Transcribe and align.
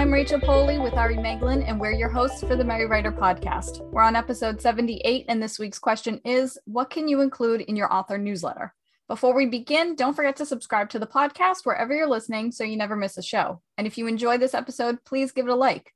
I'm 0.00 0.10
Rachel 0.10 0.40
Poli 0.40 0.78
with 0.78 0.94
Ari 0.94 1.16
Meghlen, 1.16 1.62
and 1.68 1.78
we're 1.78 1.92
your 1.92 2.08
hosts 2.08 2.40
for 2.40 2.56
the 2.56 2.64
Merry 2.64 2.86
Writer 2.86 3.12
podcast. 3.12 3.82
We're 3.90 4.00
on 4.00 4.16
episode 4.16 4.58
78, 4.58 5.26
and 5.28 5.42
this 5.42 5.58
week's 5.58 5.78
question 5.78 6.22
is 6.24 6.56
What 6.64 6.88
can 6.88 7.06
you 7.06 7.20
include 7.20 7.60
in 7.60 7.76
your 7.76 7.92
author 7.92 8.16
newsletter? 8.16 8.74
Before 9.08 9.34
we 9.34 9.44
begin, 9.44 9.96
don't 9.96 10.14
forget 10.14 10.36
to 10.36 10.46
subscribe 10.46 10.88
to 10.88 10.98
the 10.98 11.06
podcast 11.06 11.66
wherever 11.66 11.94
you're 11.94 12.08
listening 12.08 12.50
so 12.50 12.64
you 12.64 12.78
never 12.78 12.96
miss 12.96 13.18
a 13.18 13.22
show. 13.22 13.60
And 13.76 13.86
if 13.86 13.98
you 13.98 14.06
enjoy 14.06 14.38
this 14.38 14.54
episode, 14.54 15.04
please 15.04 15.32
give 15.32 15.46
it 15.46 15.52
a 15.52 15.54
like. 15.54 15.92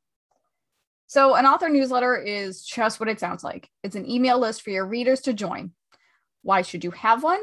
So, 1.06 1.34
an 1.34 1.46
author 1.46 1.70
newsletter 1.70 2.14
is 2.14 2.62
just 2.62 3.00
what 3.00 3.08
it 3.08 3.20
sounds 3.20 3.42
like 3.42 3.70
it's 3.82 3.96
an 3.96 4.08
email 4.08 4.38
list 4.38 4.60
for 4.60 4.68
your 4.68 4.84
readers 4.84 5.22
to 5.22 5.32
join. 5.32 5.72
Why 6.42 6.60
should 6.60 6.84
you 6.84 6.90
have 6.90 7.22
one? 7.22 7.40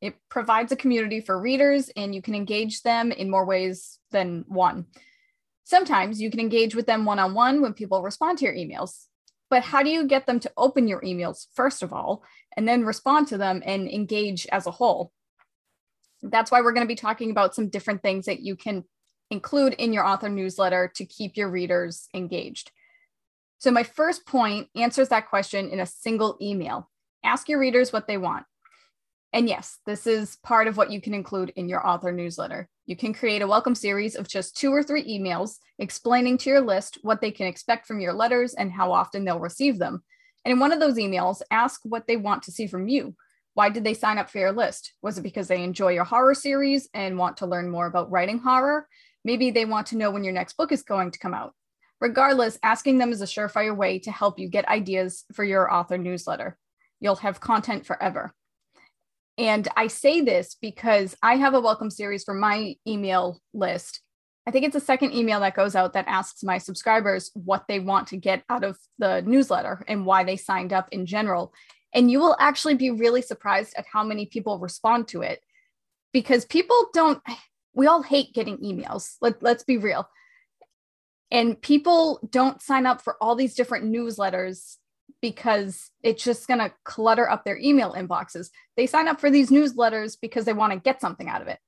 It 0.00 0.16
provides 0.30 0.72
a 0.72 0.76
community 0.76 1.20
for 1.20 1.40
readers 1.40 1.90
and 1.96 2.12
you 2.12 2.22
can 2.22 2.34
engage 2.34 2.82
them 2.82 3.12
in 3.12 3.30
more 3.30 3.46
ways 3.46 4.00
than 4.10 4.44
one. 4.48 4.86
Sometimes 5.66 6.22
you 6.22 6.30
can 6.30 6.38
engage 6.38 6.76
with 6.76 6.86
them 6.86 7.04
one 7.04 7.18
on 7.18 7.34
one 7.34 7.60
when 7.60 7.74
people 7.74 8.00
respond 8.00 8.38
to 8.38 8.44
your 8.44 8.54
emails. 8.54 9.06
But 9.50 9.64
how 9.64 9.82
do 9.82 9.90
you 9.90 10.06
get 10.06 10.24
them 10.24 10.38
to 10.38 10.52
open 10.56 10.86
your 10.86 11.00
emails, 11.00 11.48
first 11.54 11.82
of 11.82 11.92
all, 11.92 12.22
and 12.56 12.68
then 12.68 12.84
respond 12.84 13.26
to 13.28 13.36
them 13.36 13.64
and 13.66 13.88
engage 13.88 14.46
as 14.52 14.68
a 14.68 14.70
whole? 14.70 15.10
That's 16.22 16.52
why 16.52 16.60
we're 16.60 16.72
going 16.72 16.86
to 16.86 16.88
be 16.88 16.94
talking 16.94 17.32
about 17.32 17.56
some 17.56 17.68
different 17.68 18.00
things 18.00 18.26
that 18.26 18.42
you 18.42 18.54
can 18.54 18.84
include 19.32 19.72
in 19.72 19.92
your 19.92 20.06
author 20.06 20.28
newsletter 20.28 20.92
to 20.94 21.04
keep 21.04 21.36
your 21.36 21.50
readers 21.50 22.08
engaged. 22.14 22.70
So, 23.58 23.72
my 23.72 23.82
first 23.82 24.24
point 24.24 24.68
answers 24.76 25.08
that 25.08 25.28
question 25.28 25.70
in 25.70 25.80
a 25.80 25.86
single 25.86 26.38
email. 26.40 26.88
Ask 27.24 27.48
your 27.48 27.58
readers 27.58 27.92
what 27.92 28.06
they 28.06 28.18
want. 28.18 28.46
And 29.32 29.48
yes, 29.48 29.78
this 29.84 30.06
is 30.06 30.36
part 30.44 30.68
of 30.68 30.76
what 30.76 30.92
you 30.92 31.00
can 31.00 31.12
include 31.12 31.52
in 31.56 31.68
your 31.68 31.84
author 31.84 32.12
newsletter. 32.12 32.68
You 32.88 32.94
can 32.94 33.12
create 33.12 33.42
a 33.42 33.48
welcome 33.48 33.74
series 33.74 34.14
of 34.14 34.28
just 34.28 34.56
two 34.56 34.72
or 34.72 34.80
three 34.80 35.02
emails 35.02 35.56
explaining 35.80 36.38
to 36.38 36.50
your 36.50 36.60
list 36.60 36.98
what 37.02 37.20
they 37.20 37.32
can 37.32 37.48
expect 37.48 37.84
from 37.84 37.98
your 37.98 38.12
letters 38.12 38.54
and 38.54 38.70
how 38.70 38.92
often 38.92 39.24
they'll 39.24 39.40
receive 39.40 39.80
them. 39.80 40.04
And 40.44 40.52
in 40.52 40.60
one 40.60 40.70
of 40.70 40.78
those 40.78 40.94
emails, 40.94 41.42
ask 41.50 41.80
what 41.82 42.06
they 42.06 42.16
want 42.16 42.44
to 42.44 42.52
see 42.52 42.68
from 42.68 42.86
you. 42.86 43.16
Why 43.54 43.70
did 43.70 43.82
they 43.82 43.94
sign 43.94 44.18
up 44.18 44.30
for 44.30 44.38
your 44.38 44.52
list? 44.52 44.92
Was 45.02 45.18
it 45.18 45.22
because 45.22 45.48
they 45.48 45.64
enjoy 45.64 45.94
your 45.94 46.04
horror 46.04 46.34
series 46.34 46.88
and 46.94 47.18
want 47.18 47.38
to 47.38 47.46
learn 47.46 47.70
more 47.70 47.86
about 47.86 48.12
writing 48.12 48.38
horror? 48.38 48.86
Maybe 49.24 49.50
they 49.50 49.64
want 49.64 49.88
to 49.88 49.96
know 49.96 50.12
when 50.12 50.22
your 50.22 50.32
next 50.32 50.56
book 50.56 50.70
is 50.70 50.84
going 50.84 51.10
to 51.10 51.18
come 51.18 51.34
out. 51.34 51.54
Regardless, 52.00 52.56
asking 52.62 52.98
them 52.98 53.10
is 53.10 53.20
a 53.20 53.24
surefire 53.26 53.76
way 53.76 53.98
to 54.00 54.12
help 54.12 54.38
you 54.38 54.48
get 54.48 54.68
ideas 54.68 55.24
for 55.32 55.42
your 55.42 55.72
author 55.72 55.98
newsletter. 55.98 56.56
You'll 57.00 57.16
have 57.16 57.40
content 57.40 57.84
forever. 57.84 58.32
And 59.38 59.68
I 59.76 59.88
say 59.88 60.22
this 60.22 60.56
because 60.60 61.14
I 61.22 61.36
have 61.36 61.54
a 61.54 61.60
welcome 61.60 61.90
series 61.90 62.24
for 62.24 62.34
my 62.34 62.76
email 62.86 63.40
list. 63.52 64.00
I 64.46 64.50
think 64.50 64.64
it's 64.64 64.74
the 64.74 64.80
second 64.80 65.12
email 65.12 65.40
that 65.40 65.56
goes 65.56 65.74
out 65.74 65.92
that 65.92 66.06
asks 66.08 66.42
my 66.42 66.58
subscribers 66.58 67.30
what 67.34 67.64
they 67.68 67.80
want 67.80 68.08
to 68.08 68.16
get 68.16 68.44
out 68.48 68.64
of 68.64 68.78
the 68.98 69.20
newsletter 69.22 69.84
and 69.88 70.06
why 70.06 70.24
they 70.24 70.36
signed 70.36 70.72
up 70.72 70.88
in 70.92 71.04
general. 71.04 71.52
And 71.92 72.10
you 72.10 72.18
will 72.18 72.36
actually 72.38 72.76
be 72.76 72.90
really 72.90 73.22
surprised 73.22 73.74
at 73.76 73.86
how 73.92 74.04
many 74.04 74.26
people 74.26 74.58
respond 74.58 75.08
to 75.08 75.22
it 75.22 75.40
because 76.12 76.44
people 76.44 76.86
don't, 76.94 77.20
we 77.74 77.86
all 77.86 78.02
hate 78.02 78.32
getting 78.32 78.58
emails. 78.58 79.16
Let, 79.20 79.42
let's 79.42 79.64
be 79.64 79.76
real. 79.76 80.08
And 81.30 81.60
people 81.60 82.20
don't 82.30 82.62
sign 82.62 82.86
up 82.86 83.02
for 83.02 83.16
all 83.20 83.34
these 83.34 83.54
different 83.54 83.92
newsletters 83.92 84.76
because 85.22 85.90
it's 86.02 86.22
just 86.22 86.46
going 86.46 86.60
to 86.60 86.72
clutter 86.84 87.28
up 87.28 87.44
their 87.44 87.58
email 87.58 87.94
inboxes. 87.94 88.50
They 88.76 88.86
sign 88.86 89.08
up 89.08 89.20
for 89.20 89.30
these 89.30 89.50
newsletters 89.50 90.16
because 90.20 90.44
they 90.44 90.52
want 90.52 90.72
to 90.72 90.78
get 90.78 91.00
something 91.00 91.28
out 91.28 91.42
of 91.42 91.48
it. 91.48 91.58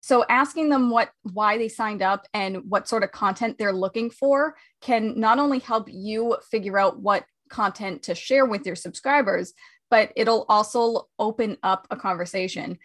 So 0.00 0.24
asking 0.28 0.68
them 0.68 0.90
what 0.90 1.10
why 1.22 1.56
they 1.56 1.68
signed 1.68 2.02
up 2.02 2.26
and 2.34 2.68
what 2.68 2.88
sort 2.88 3.04
of 3.04 3.12
content 3.12 3.56
they're 3.56 3.72
looking 3.72 4.10
for 4.10 4.54
can 4.82 5.18
not 5.18 5.38
only 5.38 5.60
help 5.60 5.88
you 5.90 6.36
figure 6.50 6.78
out 6.78 7.00
what 7.00 7.24
content 7.48 8.02
to 8.02 8.14
share 8.14 8.44
with 8.44 8.66
your 8.66 8.76
subscribers, 8.76 9.54
but 9.90 10.12
it'll 10.14 10.44
also 10.48 11.08
open 11.18 11.56
up 11.62 11.86
a 11.90 11.96
conversation. 11.96 12.78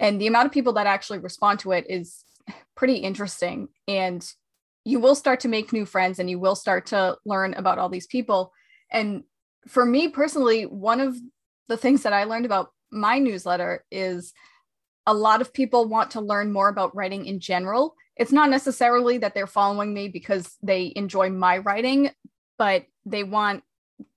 And 0.00 0.20
the 0.20 0.26
amount 0.26 0.46
of 0.46 0.52
people 0.52 0.72
that 0.72 0.88
actually 0.88 1.20
respond 1.20 1.60
to 1.60 1.72
it 1.72 1.86
is 1.88 2.24
pretty 2.74 2.96
interesting 2.96 3.68
and 3.86 4.28
you 4.84 4.98
will 4.98 5.14
start 5.14 5.40
to 5.40 5.48
make 5.48 5.72
new 5.72 5.86
friends 5.86 6.18
and 6.18 6.28
you 6.28 6.38
will 6.38 6.56
start 6.56 6.86
to 6.86 7.16
learn 7.24 7.54
about 7.54 7.78
all 7.78 7.88
these 7.88 8.06
people 8.06 8.52
and 8.90 9.24
for 9.66 9.84
me 9.84 10.08
personally, 10.08 10.64
one 10.64 11.00
of 11.00 11.16
the 11.68 11.76
things 11.76 12.02
that 12.02 12.12
I 12.12 12.24
learned 12.24 12.46
about 12.46 12.72
my 12.90 13.18
newsletter 13.18 13.84
is 13.90 14.32
a 15.06 15.14
lot 15.14 15.40
of 15.40 15.52
people 15.52 15.88
want 15.88 16.12
to 16.12 16.20
learn 16.20 16.52
more 16.52 16.68
about 16.68 16.94
writing 16.94 17.26
in 17.26 17.40
general. 17.40 17.94
It's 18.16 18.32
not 18.32 18.50
necessarily 18.50 19.18
that 19.18 19.34
they're 19.34 19.46
following 19.46 19.92
me 19.92 20.08
because 20.08 20.56
they 20.62 20.92
enjoy 20.96 21.30
my 21.30 21.58
writing, 21.58 22.10
but 22.58 22.84
they 23.04 23.24
want, 23.24 23.62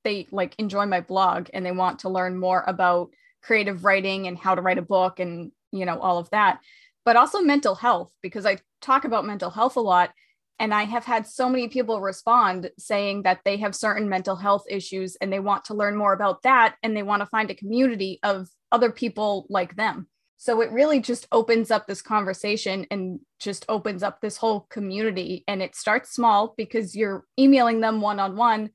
they 0.04 0.28
like 0.32 0.56
enjoy 0.58 0.86
my 0.86 1.02
blog 1.02 1.50
and 1.54 1.66
they 1.66 1.72
want 1.72 2.00
to 2.00 2.10
learn 2.10 2.38
more 2.38 2.64
about 2.68 3.10
creative 3.42 3.84
writing 3.84 4.28
and 4.28 4.38
how 4.38 4.56
to 4.56 4.62
write 4.62 4.78
a 4.78 4.84
book 4.84 5.20
and, 5.20 5.52
you 5.72 5.86
know, 5.86 6.00
all 6.00 6.20
of 6.20 6.30
that. 6.30 6.60
But 7.06 7.16
also 7.16 7.42
mental 7.42 7.76
health, 7.76 8.12
because 8.22 8.46
I 8.46 8.58
talk 8.82 9.06
about 9.06 9.26
mental 9.26 9.50
health 9.50 9.76
a 9.76 9.82
lot 9.82 10.12
and 10.60 10.74
I 10.74 10.84
have 10.84 11.06
had 11.06 11.28
so 11.28 11.50
many 11.50 11.68
people 11.68 12.02
respond 12.02 12.72
saying 12.80 13.24
that 13.24 13.42
they 13.46 13.58
have 13.58 13.76
certain 13.76 14.10
mental 14.10 14.36
health 14.36 14.64
issues 14.70 15.16
and 15.18 15.32
they 15.32 15.40
want 15.40 15.66
to 15.66 15.76
learn 15.76 15.96
more 15.96 16.14
about 16.14 16.42
that 16.44 16.76
and 16.82 16.96
they 16.96 17.04
want 17.04 17.22
to 17.22 17.28
find 17.28 17.52
a 17.52 17.56
community 17.56 18.20
of 18.24 18.48
other 18.72 18.92
people 18.92 19.46
like 19.50 19.76
them. 19.76 20.08
So 20.38 20.62
it 20.62 20.72
really 20.72 21.00
just 21.00 21.28
opens 21.32 21.72
up 21.72 21.88
this 21.88 22.02
conversation 22.02 22.86
and 22.92 23.20
just 23.40 23.66
opens 23.70 24.04
up 24.04 24.22
this 24.22 24.38
whole 24.38 24.62
community. 24.70 25.44
And 25.48 25.62
it 25.62 25.76
starts 25.76 26.14
small 26.14 26.54
because 26.58 26.96
you're 26.96 27.26
emailing 27.40 27.82
them 27.82 28.02
one 28.02 28.20
on 28.20 28.36
one, 28.36 28.70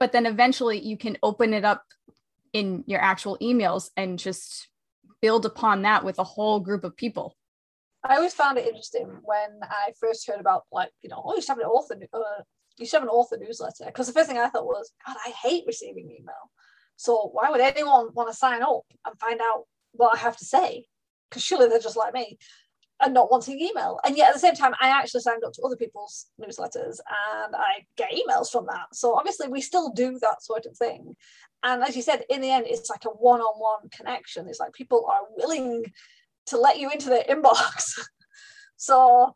but 0.00 0.12
then 0.12 0.26
eventually 0.26 0.80
you 0.80 0.96
can 0.96 1.18
open 1.22 1.54
it 1.54 1.64
up 1.64 1.84
in 2.52 2.84
your 2.86 3.00
actual 3.00 3.38
emails 3.38 3.90
and 3.96 4.18
just 4.18 4.68
build 5.20 5.46
upon 5.46 5.82
that 5.82 6.04
with 6.04 6.18
a 6.18 6.24
whole 6.24 6.60
group 6.60 6.84
of 6.84 6.96
people. 6.96 7.36
I 8.04 8.16
always 8.16 8.34
found 8.34 8.58
it 8.58 8.66
interesting 8.66 9.18
when 9.24 9.60
I 9.62 9.92
first 9.98 10.26
heard 10.26 10.40
about 10.40 10.64
like 10.70 10.90
you 11.02 11.08
know 11.08 11.22
oh 11.24 11.34
you 11.34 11.40
should 11.40 11.48
have 11.48 11.58
an 11.58 11.64
author 11.64 11.96
uh, 12.12 12.42
you 12.76 12.86
should 12.86 12.98
have 12.98 13.02
an 13.04 13.08
author 13.08 13.38
newsletter 13.38 13.86
because 13.86 14.06
the 14.06 14.12
first 14.12 14.28
thing 14.28 14.38
I 14.38 14.48
thought 14.48 14.66
was 14.66 14.92
God 15.06 15.16
I 15.24 15.30
hate 15.30 15.64
receiving 15.66 16.10
email. 16.10 16.50
So 16.96 17.30
why 17.32 17.50
would 17.50 17.60
anyone 17.60 18.08
want 18.12 18.30
to 18.30 18.36
sign 18.36 18.62
up 18.62 18.82
and 19.06 19.18
find 19.18 19.40
out 19.40 19.64
what 19.92 20.16
I 20.16 20.20
have 20.20 20.36
to 20.36 20.44
say? 20.44 20.86
Because 21.28 21.42
surely 21.42 21.68
they're 21.68 21.80
just 21.80 21.96
like 21.96 22.14
me 22.14 22.38
and 23.00 23.14
not 23.14 23.30
wanting 23.30 23.58
email. 23.58 23.98
And 24.04 24.16
yet 24.16 24.28
at 24.28 24.34
the 24.34 24.40
same 24.40 24.54
time 24.54 24.74
I 24.80 24.88
actually 24.88 25.22
signed 25.22 25.42
up 25.44 25.52
to 25.54 25.62
other 25.62 25.76
people's 25.76 26.26
newsletters 26.40 26.98
and 27.42 27.56
I 27.56 27.86
get 27.96 28.12
emails 28.12 28.50
from 28.50 28.66
that. 28.66 28.86
So 28.92 29.14
obviously 29.14 29.48
we 29.48 29.60
still 29.60 29.90
do 29.90 30.18
that 30.20 30.42
sort 30.42 30.66
of 30.66 30.76
thing. 30.76 31.16
And 31.62 31.82
as 31.82 31.96
you 31.96 32.02
said 32.02 32.24
in 32.28 32.40
the 32.40 32.50
end 32.50 32.66
it's 32.68 32.90
like 32.90 33.04
a 33.06 33.08
one-on-one 33.08 33.88
connection. 33.90 34.46
It's 34.48 34.60
like 34.60 34.72
people 34.72 35.06
are 35.10 35.22
willing 35.36 35.84
to 36.46 36.58
let 36.58 36.78
you 36.78 36.90
into 36.90 37.08
their 37.08 37.24
inbox. 37.24 37.98
so 38.76 39.34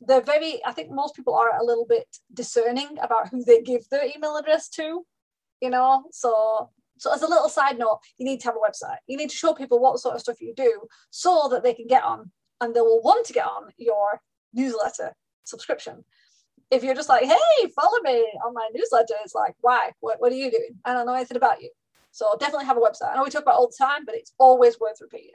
they're 0.00 0.20
very, 0.20 0.64
I 0.64 0.72
think 0.72 0.90
most 0.90 1.14
people 1.14 1.34
are 1.34 1.58
a 1.58 1.64
little 1.64 1.86
bit 1.86 2.06
discerning 2.32 2.98
about 3.02 3.28
who 3.28 3.44
they 3.44 3.62
give 3.62 3.88
their 3.88 4.04
email 4.04 4.36
address 4.36 4.68
to, 4.70 5.04
you 5.60 5.70
know. 5.70 6.04
So 6.12 6.70
so 6.98 7.12
as 7.12 7.22
a 7.22 7.28
little 7.28 7.48
side 7.48 7.78
note, 7.78 8.00
you 8.18 8.26
need 8.26 8.40
to 8.40 8.46
have 8.46 8.56
a 8.56 8.58
website. 8.58 8.98
You 9.06 9.16
need 9.16 9.30
to 9.30 9.36
show 9.36 9.54
people 9.54 9.78
what 9.78 9.98
sort 10.00 10.14
of 10.14 10.20
stuff 10.20 10.40
you 10.40 10.52
do 10.54 10.82
so 11.10 11.48
that 11.50 11.62
they 11.62 11.74
can 11.74 11.86
get 11.86 12.04
on 12.04 12.30
and 12.60 12.74
they 12.74 12.80
will 12.80 13.00
want 13.02 13.26
to 13.26 13.32
get 13.32 13.46
on 13.46 13.70
your 13.76 14.20
newsletter 14.52 15.14
subscription. 15.44 16.04
If 16.70 16.82
you're 16.82 16.94
just 16.94 17.08
like, 17.08 17.24
hey, 17.24 17.68
follow 17.74 18.00
me 18.02 18.26
on 18.44 18.52
my 18.52 18.68
newsletter, 18.74 19.14
it's 19.24 19.34
like, 19.34 19.54
why? 19.60 19.92
What, 20.00 20.20
what 20.20 20.32
are 20.32 20.36
you 20.36 20.50
doing? 20.50 20.78
I 20.84 20.92
don't 20.92 21.06
know 21.06 21.14
anything 21.14 21.36
about 21.36 21.62
you. 21.62 21.70
So 22.10 22.34
definitely 22.38 22.66
have 22.66 22.76
a 22.76 22.80
website. 22.80 23.12
I 23.12 23.16
know 23.16 23.24
we 23.24 23.30
talk 23.30 23.42
about 23.42 23.54
all 23.54 23.68
the 23.68 23.84
time, 23.84 24.04
but 24.04 24.14
it's 24.14 24.32
always 24.38 24.78
worth 24.80 25.00
repeating. 25.00 25.30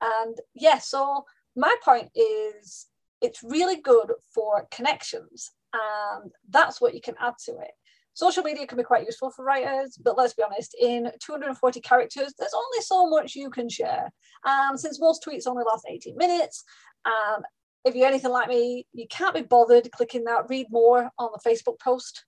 And 0.00 0.36
yeah, 0.54 0.78
so 0.78 1.24
my 1.56 1.74
point 1.84 2.10
is 2.14 2.86
it's 3.20 3.42
really 3.42 3.76
good 3.76 4.12
for 4.34 4.66
connections, 4.70 5.50
and 5.72 6.30
that's 6.48 6.80
what 6.80 6.94
you 6.94 7.00
can 7.00 7.16
add 7.20 7.34
to 7.46 7.52
it. 7.52 7.72
Social 8.14 8.42
media 8.42 8.66
can 8.66 8.76
be 8.76 8.84
quite 8.84 9.06
useful 9.06 9.30
for 9.30 9.44
writers, 9.44 9.96
but 10.02 10.16
let's 10.16 10.34
be 10.34 10.42
honest, 10.42 10.74
in 10.80 11.10
240 11.20 11.80
characters, 11.80 12.34
there's 12.38 12.54
only 12.54 12.82
so 12.82 13.08
much 13.08 13.34
you 13.34 13.50
can 13.50 13.68
share. 13.68 14.10
And 14.44 14.78
since 14.78 15.00
most 15.00 15.24
tweets 15.24 15.46
only 15.46 15.64
last 15.64 15.86
18 15.88 16.16
minutes, 16.16 16.64
and 17.04 17.44
if 17.84 17.94
you're 17.94 18.08
anything 18.08 18.32
like 18.32 18.48
me, 18.48 18.86
you 18.92 19.06
can't 19.08 19.34
be 19.34 19.42
bothered 19.42 19.90
clicking 19.92 20.24
that 20.24 20.48
read 20.50 20.66
more 20.70 21.10
on 21.18 21.30
the 21.32 21.48
Facebook 21.48 21.78
post. 21.78 22.24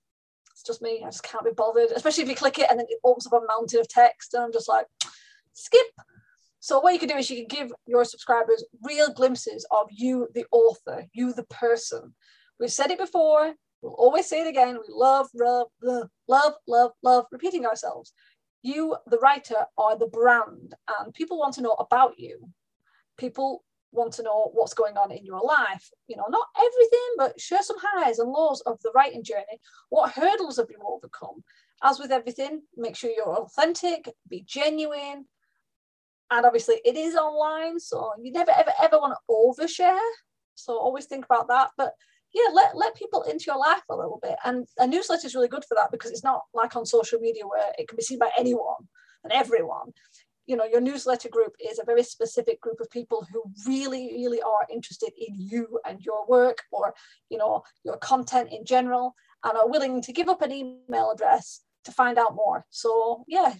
It's 0.52 0.62
just 0.62 0.82
me, 0.82 1.02
I 1.02 1.08
just 1.08 1.24
can't 1.24 1.44
be 1.44 1.50
bothered, 1.54 1.90
especially 1.90 2.22
if 2.22 2.28
you 2.28 2.36
click 2.36 2.58
it 2.58 2.70
and 2.70 2.78
then 2.78 2.86
it 2.88 2.98
opens 3.04 3.26
up 3.26 3.32
a 3.34 3.46
mountain 3.46 3.80
of 3.80 3.88
text, 3.88 4.34
and 4.34 4.44
I'm 4.44 4.52
just 4.52 4.68
like, 4.68 4.86
skip. 5.52 5.86
So 6.62 6.78
what 6.78 6.92
you 6.92 7.00
can 7.00 7.08
do 7.08 7.16
is 7.16 7.28
you 7.28 7.44
can 7.44 7.48
give 7.48 7.72
your 7.88 8.04
subscribers 8.04 8.64
real 8.84 9.12
glimpses 9.12 9.66
of 9.72 9.88
you, 9.90 10.28
the 10.32 10.46
author, 10.52 11.04
you, 11.12 11.32
the 11.32 11.42
person. 11.42 12.14
We've 12.60 12.70
said 12.70 12.92
it 12.92 13.00
before. 13.00 13.54
We'll 13.82 13.94
always 13.94 14.26
say 14.28 14.42
it 14.42 14.46
again. 14.46 14.74
We 14.76 14.94
love, 14.94 15.26
love, 15.34 15.66
love, 15.82 16.08
love, 16.28 16.52
love, 16.68 16.92
love 17.02 17.24
repeating 17.32 17.66
ourselves. 17.66 18.12
You, 18.62 18.96
the 19.08 19.18
writer, 19.18 19.66
are 19.76 19.98
the 19.98 20.06
brand, 20.06 20.76
and 21.00 21.12
people 21.12 21.36
want 21.36 21.54
to 21.54 21.62
know 21.62 21.72
about 21.80 22.16
you. 22.16 22.48
People 23.18 23.64
want 23.90 24.12
to 24.12 24.22
know 24.22 24.52
what's 24.54 24.72
going 24.72 24.96
on 24.96 25.10
in 25.10 25.26
your 25.26 25.42
life. 25.44 25.90
You 26.06 26.14
know, 26.14 26.26
not 26.28 26.46
everything, 26.56 27.08
but 27.18 27.40
share 27.40 27.62
some 27.62 27.78
highs 27.82 28.20
and 28.20 28.30
lows 28.30 28.60
of 28.66 28.78
the 28.84 28.92
writing 28.94 29.24
journey. 29.24 29.58
What 29.88 30.12
hurdles 30.12 30.58
have 30.58 30.70
you 30.70 30.78
overcome? 30.86 31.42
As 31.82 31.98
with 31.98 32.12
everything, 32.12 32.62
make 32.76 32.94
sure 32.94 33.10
you're 33.10 33.36
authentic, 33.36 34.08
be 34.28 34.44
genuine. 34.46 35.24
And 36.32 36.46
obviously, 36.46 36.80
it 36.82 36.96
is 36.96 37.14
online, 37.14 37.78
so 37.78 38.10
you 38.18 38.32
never, 38.32 38.52
ever, 38.52 38.72
ever 38.82 38.98
want 38.98 39.14
to 39.14 39.20
overshare. 39.30 40.00
So 40.54 40.78
always 40.78 41.04
think 41.04 41.26
about 41.26 41.46
that. 41.48 41.68
But 41.76 41.92
yeah, 42.32 42.48
let, 42.54 42.74
let 42.74 42.96
people 42.96 43.22
into 43.22 43.44
your 43.48 43.58
life 43.58 43.82
a 43.90 43.94
little 43.94 44.18
bit. 44.22 44.36
And 44.42 44.66
a 44.78 44.86
newsletter 44.86 45.26
is 45.26 45.34
really 45.34 45.48
good 45.48 45.64
for 45.68 45.74
that 45.74 45.90
because 45.92 46.10
it's 46.10 46.24
not 46.24 46.40
like 46.54 46.74
on 46.74 46.86
social 46.86 47.18
media 47.20 47.46
where 47.46 47.72
it 47.78 47.86
can 47.86 47.96
be 47.96 48.02
seen 48.02 48.18
by 48.18 48.30
anyone 48.38 48.88
and 49.24 49.32
everyone 49.32 49.92
you 50.46 50.56
know 50.56 50.64
your 50.64 50.80
newsletter 50.80 51.28
group 51.28 51.54
is 51.60 51.78
a 51.78 51.84
very 51.84 52.02
specific 52.02 52.60
group 52.60 52.80
of 52.80 52.90
people 52.90 53.24
who 53.32 53.44
really 53.66 54.12
really 54.14 54.42
are 54.42 54.66
interested 54.72 55.12
in 55.16 55.34
you 55.38 55.78
and 55.86 56.00
your 56.00 56.26
work 56.26 56.58
or 56.72 56.92
you 57.30 57.38
know 57.38 57.62
your 57.84 57.96
content 57.98 58.48
in 58.50 58.64
general 58.64 59.14
and 59.44 59.56
are 59.56 59.68
willing 59.68 60.02
to 60.02 60.12
give 60.12 60.28
up 60.28 60.42
an 60.42 60.50
email 60.50 61.12
address 61.12 61.60
to 61.84 61.92
find 61.92 62.18
out 62.18 62.34
more 62.34 62.66
so 62.70 63.24
yeah 63.28 63.54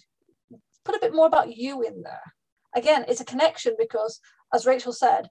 put 0.85 0.97
a 0.97 1.01
bit 1.01 1.15
more 1.15 1.27
about 1.27 1.57
you 1.57 1.83
in 1.83 2.03
there 2.03 2.35
again 2.75 3.05
it's 3.09 3.21
a 3.21 3.25
connection 3.25 3.75
because 3.79 4.21
as 4.53 4.67
rachel 4.67 4.93
said 4.93 5.29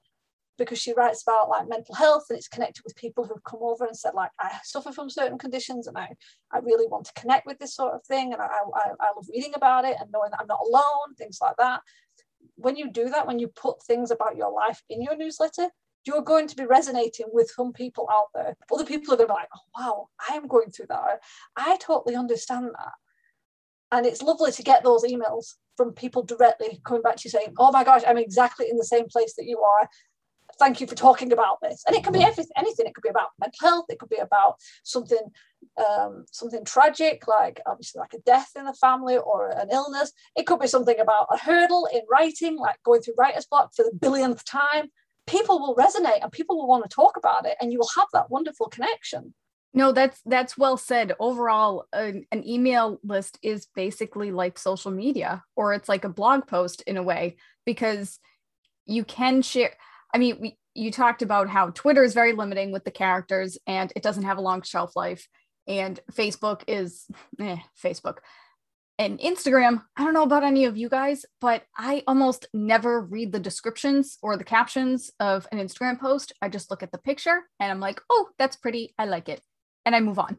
because 0.58 0.78
she 0.78 0.92
writes 0.92 1.22
about 1.22 1.48
like 1.48 1.68
mental 1.68 1.94
health 1.94 2.24
and 2.28 2.36
it's 2.36 2.48
connected 2.48 2.82
with 2.84 2.96
people 2.96 3.24
who've 3.24 3.42
come 3.44 3.60
over 3.62 3.84
and 3.84 3.96
said 3.96 4.14
like 4.14 4.30
I 4.38 4.58
suffer 4.64 4.92
from 4.92 5.10
certain 5.10 5.38
conditions 5.38 5.86
and 5.86 5.96
I, 5.96 6.08
I 6.52 6.58
really 6.58 6.86
want 6.86 7.06
to 7.06 7.20
connect 7.20 7.46
with 7.46 7.58
this 7.58 7.74
sort 7.74 7.94
of 7.94 8.04
thing 8.04 8.32
and 8.32 8.40
I, 8.40 8.46
I, 8.46 8.90
I 9.00 9.06
love 9.16 9.26
reading 9.32 9.52
about 9.56 9.84
it 9.84 9.96
and 9.98 10.10
knowing 10.12 10.30
that 10.30 10.40
I'm 10.40 10.46
not 10.46 10.60
alone, 10.60 11.14
things 11.16 11.38
like 11.40 11.56
that. 11.58 11.80
When 12.56 12.76
you 12.76 12.90
do 12.90 13.08
that, 13.08 13.26
when 13.26 13.38
you 13.38 13.48
put 13.48 13.82
things 13.82 14.10
about 14.10 14.36
your 14.36 14.52
life 14.52 14.82
in 14.90 15.02
your 15.02 15.16
newsletter, 15.16 15.68
you're 16.04 16.22
going 16.22 16.48
to 16.48 16.56
be 16.56 16.66
resonating 16.66 17.26
with 17.32 17.50
some 17.50 17.72
people 17.72 18.08
out 18.10 18.26
there. 18.34 18.56
Other 18.72 18.84
people 18.84 19.14
are 19.14 19.16
going 19.16 19.28
to 19.28 19.34
be 19.34 19.38
like, 19.38 19.48
oh, 19.54 19.80
wow, 19.80 20.08
I 20.28 20.34
am 20.34 20.48
going 20.48 20.70
through 20.70 20.86
that. 20.88 21.20
I 21.56 21.76
totally 21.80 22.16
understand 22.16 22.66
that. 22.66 22.92
And 23.92 24.06
it's 24.06 24.22
lovely 24.22 24.50
to 24.50 24.62
get 24.62 24.82
those 24.82 25.04
emails 25.04 25.54
from 25.76 25.92
people 25.92 26.22
directly 26.22 26.80
coming 26.84 27.02
back 27.02 27.16
to 27.16 27.22
you 27.24 27.30
saying, 27.30 27.54
oh 27.58 27.70
my 27.70 27.84
gosh, 27.84 28.02
I'm 28.06 28.18
exactly 28.18 28.68
in 28.68 28.76
the 28.76 28.84
same 28.84 29.06
place 29.06 29.34
that 29.36 29.46
you 29.46 29.60
are 29.60 29.88
thank 30.58 30.80
you 30.80 30.86
for 30.86 30.94
talking 30.94 31.32
about 31.32 31.58
this. 31.62 31.82
And 31.86 31.96
it 31.96 32.04
can 32.04 32.12
be 32.12 32.22
everything, 32.22 32.52
anything. 32.56 32.86
It 32.86 32.94
could 32.94 33.02
be 33.02 33.08
about 33.08 33.30
mental 33.40 33.68
health. 33.68 33.86
It 33.88 33.98
could 33.98 34.08
be 34.08 34.16
about 34.16 34.56
something, 34.84 35.30
um, 35.78 36.24
something 36.30 36.64
tragic, 36.64 37.26
like 37.26 37.60
obviously 37.66 38.00
like 38.00 38.14
a 38.14 38.20
death 38.20 38.50
in 38.56 38.64
the 38.64 38.74
family 38.74 39.16
or 39.16 39.50
an 39.50 39.68
illness. 39.70 40.12
It 40.36 40.46
could 40.46 40.60
be 40.60 40.66
something 40.66 40.98
about 40.98 41.26
a 41.30 41.38
hurdle 41.38 41.88
in 41.92 42.02
writing, 42.10 42.56
like 42.56 42.76
going 42.84 43.02
through 43.02 43.14
writer's 43.18 43.46
block 43.46 43.74
for 43.74 43.82
the 43.82 43.96
billionth 43.96 44.44
time. 44.44 44.88
People 45.26 45.60
will 45.60 45.76
resonate 45.76 46.22
and 46.22 46.32
people 46.32 46.56
will 46.56 46.68
want 46.68 46.84
to 46.84 46.94
talk 46.94 47.16
about 47.16 47.46
it, 47.46 47.56
and 47.60 47.72
you 47.72 47.78
will 47.78 47.90
have 47.96 48.08
that 48.12 48.30
wonderful 48.30 48.68
connection. 48.68 49.34
No, 49.74 49.92
that's 49.92 50.20
that's 50.26 50.58
well 50.58 50.76
said. 50.76 51.14
Overall, 51.18 51.86
an, 51.92 52.26
an 52.30 52.46
email 52.46 53.00
list 53.02 53.38
is 53.42 53.66
basically 53.74 54.30
like 54.30 54.58
social 54.58 54.90
media, 54.90 55.44
or 55.56 55.72
it's 55.72 55.88
like 55.88 56.04
a 56.04 56.10
blog 56.10 56.46
post 56.46 56.82
in 56.82 56.96
a 56.96 57.02
way, 57.02 57.36
because 57.64 58.18
you 58.84 59.04
can 59.04 59.40
share 59.42 59.72
I 60.14 60.18
mean, 60.18 60.38
we, 60.40 60.58
you 60.74 60.90
talked 60.90 61.22
about 61.22 61.48
how 61.48 61.70
Twitter 61.70 62.02
is 62.02 62.14
very 62.14 62.32
limiting 62.32 62.72
with 62.72 62.84
the 62.84 62.90
characters 62.90 63.58
and 63.66 63.92
it 63.96 64.02
doesn't 64.02 64.24
have 64.24 64.38
a 64.38 64.42
long 64.42 64.62
shelf 64.62 64.94
life. 64.96 65.28
And 65.66 65.98
Facebook 66.12 66.62
is 66.66 67.06
eh, 67.40 67.58
Facebook. 67.82 68.18
And 68.98 69.18
Instagram, 69.18 69.82
I 69.96 70.04
don't 70.04 70.14
know 70.14 70.22
about 70.22 70.44
any 70.44 70.66
of 70.66 70.76
you 70.76 70.88
guys, 70.88 71.24
but 71.40 71.64
I 71.76 72.04
almost 72.06 72.46
never 72.52 73.00
read 73.00 73.32
the 73.32 73.40
descriptions 73.40 74.18
or 74.22 74.36
the 74.36 74.44
captions 74.44 75.10
of 75.18 75.46
an 75.50 75.58
Instagram 75.58 75.98
post. 75.98 76.32
I 76.42 76.48
just 76.48 76.70
look 76.70 76.82
at 76.82 76.92
the 76.92 76.98
picture 76.98 77.40
and 77.58 77.70
I'm 77.70 77.80
like, 77.80 78.00
oh, 78.10 78.28
that's 78.38 78.56
pretty. 78.56 78.94
I 78.98 79.06
like 79.06 79.28
it. 79.28 79.40
And 79.84 79.94
I 79.94 80.00
move 80.00 80.18
on. 80.18 80.38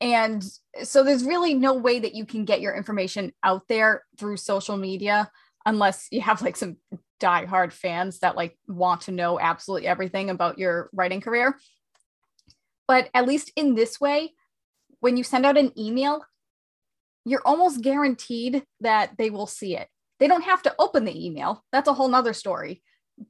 And 0.00 0.44
so 0.82 1.04
there's 1.04 1.24
really 1.24 1.54
no 1.54 1.74
way 1.74 2.00
that 2.00 2.14
you 2.14 2.26
can 2.26 2.44
get 2.44 2.60
your 2.60 2.74
information 2.74 3.32
out 3.42 3.68
there 3.68 4.02
through 4.18 4.36
social 4.36 4.76
media 4.76 5.30
unless 5.64 6.08
you 6.10 6.20
have 6.20 6.42
like 6.42 6.56
some 6.56 6.76
die-hard 7.20 7.72
fans 7.72 8.18
that 8.18 8.36
like 8.36 8.58
want 8.66 9.02
to 9.02 9.12
know 9.12 9.38
absolutely 9.38 9.86
everything 9.86 10.28
about 10.28 10.58
your 10.58 10.90
writing 10.92 11.20
career. 11.20 11.56
But 12.88 13.10
at 13.14 13.28
least 13.28 13.52
in 13.54 13.76
this 13.76 14.00
way, 14.00 14.34
when 14.98 15.16
you 15.16 15.22
send 15.22 15.46
out 15.46 15.56
an 15.56 15.72
email, 15.78 16.24
you're 17.24 17.46
almost 17.46 17.80
guaranteed 17.80 18.64
that 18.80 19.12
they 19.18 19.30
will 19.30 19.46
see 19.46 19.76
it. 19.76 19.88
They 20.18 20.26
don't 20.26 20.42
have 20.42 20.62
to 20.62 20.74
open 20.80 21.04
the 21.04 21.26
email. 21.26 21.64
That's 21.70 21.88
a 21.88 21.92
whole 21.94 22.08
nother 22.08 22.32
story. 22.32 22.82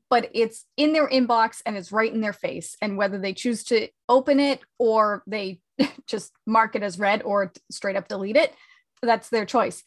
But 0.08 0.30
it's 0.32 0.64
in 0.76 0.92
their 0.92 1.08
inbox 1.08 1.60
and 1.66 1.76
it's 1.76 1.92
right 1.92 2.12
in 2.12 2.20
their 2.20 2.32
face. 2.32 2.76
And 2.80 2.96
whether 2.96 3.18
they 3.18 3.32
choose 3.32 3.64
to 3.64 3.88
open 4.08 4.40
it 4.40 4.60
or 4.78 5.22
they 5.26 5.60
just 6.06 6.32
mark 6.46 6.76
it 6.76 6.82
as 6.82 6.98
read 6.98 7.22
or 7.22 7.52
straight 7.70 7.96
up 7.96 8.08
delete 8.08 8.36
it, 8.36 8.54
that's 9.02 9.28
their 9.28 9.44
choice. 9.44 9.82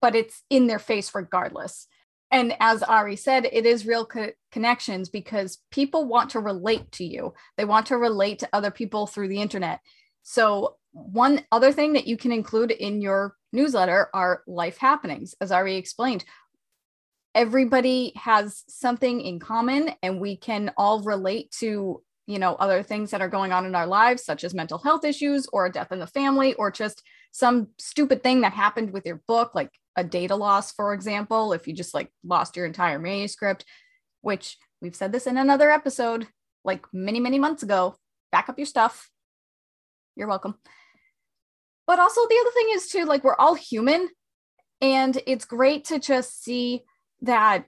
But 0.00 0.16
it's 0.16 0.42
in 0.50 0.66
their 0.66 0.80
face 0.80 1.14
regardless 1.14 1.86
and 2.32 2.56
as 2.60 2.82
Ari 2.82 3.16
said, 3.16 3.46
it 3.52 3.66
is 3.66 3.86
real 3.86 4.06
co- 4.06 4.32
connections 4.50 5.10
because 5.10 5.58
people 5.70 6.06
want 6.06 6.30
to 6.30 6.40
relate 6.40 6.90
to 6.92 7.04
you. 7.04 7.34
They 7.58 7.66
want 7.66 7.86
to 7.86 7.98
relate 7.98 8.38
to 8.38 8.48
other 8.54 8.70
people 8.70 9.06
through 9.06 9.28
the 9.28 9.42
internet. 9.42 9.80
So, 10.22 10.76
one 10.92 11.44
other 11.52 11.72
thing 11.72 11.92
that 11.92 12.06
you 12.06 12.16
can 12.16 12.32
include 12.32 12.70
in 12.70 13.02
your 13.02 13.36
newsletter 13.52 14.08
are 14.14 14.42
life 14.46 14.78
happenings, 14.78 15.34
as 15.40 15.52
Ari 15.52 15.76
explained. 15.76 16.24
Everybody 17.34 18.12
has 18.16 18.64
something 18.68 19.20
in 19.20 19.38
common, 19.38 19.90
and 20.02 20.20
we 20.20 20.36
can 20.36 20.72
all 20.76 21.02
relate 21.02 21.50
to 21.60 22.02
you 22.26 22.38
know 22.38 22.54
other 22.54 22.82
things 22.82 23.10
that 23.10 23.20
are 23.20 23.28
going 23.28 23.52
on 23.52 23.66
in 23.66 23.74
our 23.74 23.86
lives 23.86 24.24
such 24.24 24.44
as 24.44 24.54
mental 24.54 24.78
health 24.78 25.04
issues 25.04 25.48
or 25.52 25.66
a 25.66 25.72
death 25.72 25.90
in 25.90 25.98
the 25.98 26.06
family 26.06 26.54
or 26.54 26.70
just 26.70 27.02
some 27.32 27.68
stupid 27.78 28.22
thing 28.22 28.42
that 28.42 28.52
happened 28.52 28.92
with 28.92 29.04
your 29.04 29.20
book 29.26 29.56
like 29.56 29.70
a 29.96 30.04
data 30.04 30.36
loss, 30.36 30.72
for 30.72 30.94
example, 30.94 31.52
if 31.52 31.66
you 31.66 31.74
just 31.74 31.94
like 31.94 32.10
lost 32.24 32.56
your 32.56 32.66
entire 32.66 32.98
manuscript, 32.98 33.64
which 34.20 34.56
we've 34.80 34.96
said 34.96 35.12
this 35.12 35.26
in 35.26 35.36
another 35.36 35.70
episode, 35.70 36.26
like 36.64 36.86
many, 36.92 37.20
many 37.20 37.38
months 37.38 37.62
ago, 37.62 37.96
back 38.30 38.48
up 38.48 38.58
your 38.58 38.66
stuff. 38.66 39.10
You're 40.16 40.28
welcome. 40.28 40.54
But 41.86 41.98
also, 41.98 42.20
the 42.28 42.38
other 42.40 42.50
thing 42.52 42.68
is, 42.74 42.88
too, 42.88 43.04
like 43.04 43.24
we're 43.24 43.36
all 43.36 43.54
human. 43.54 44.08
And 44.80 45.20
it's 45.26 45.44
great 45.44 45.86
to 45.86 45.98
just 45.98 46.42
see 46.42 46.82
that 47.22 47.64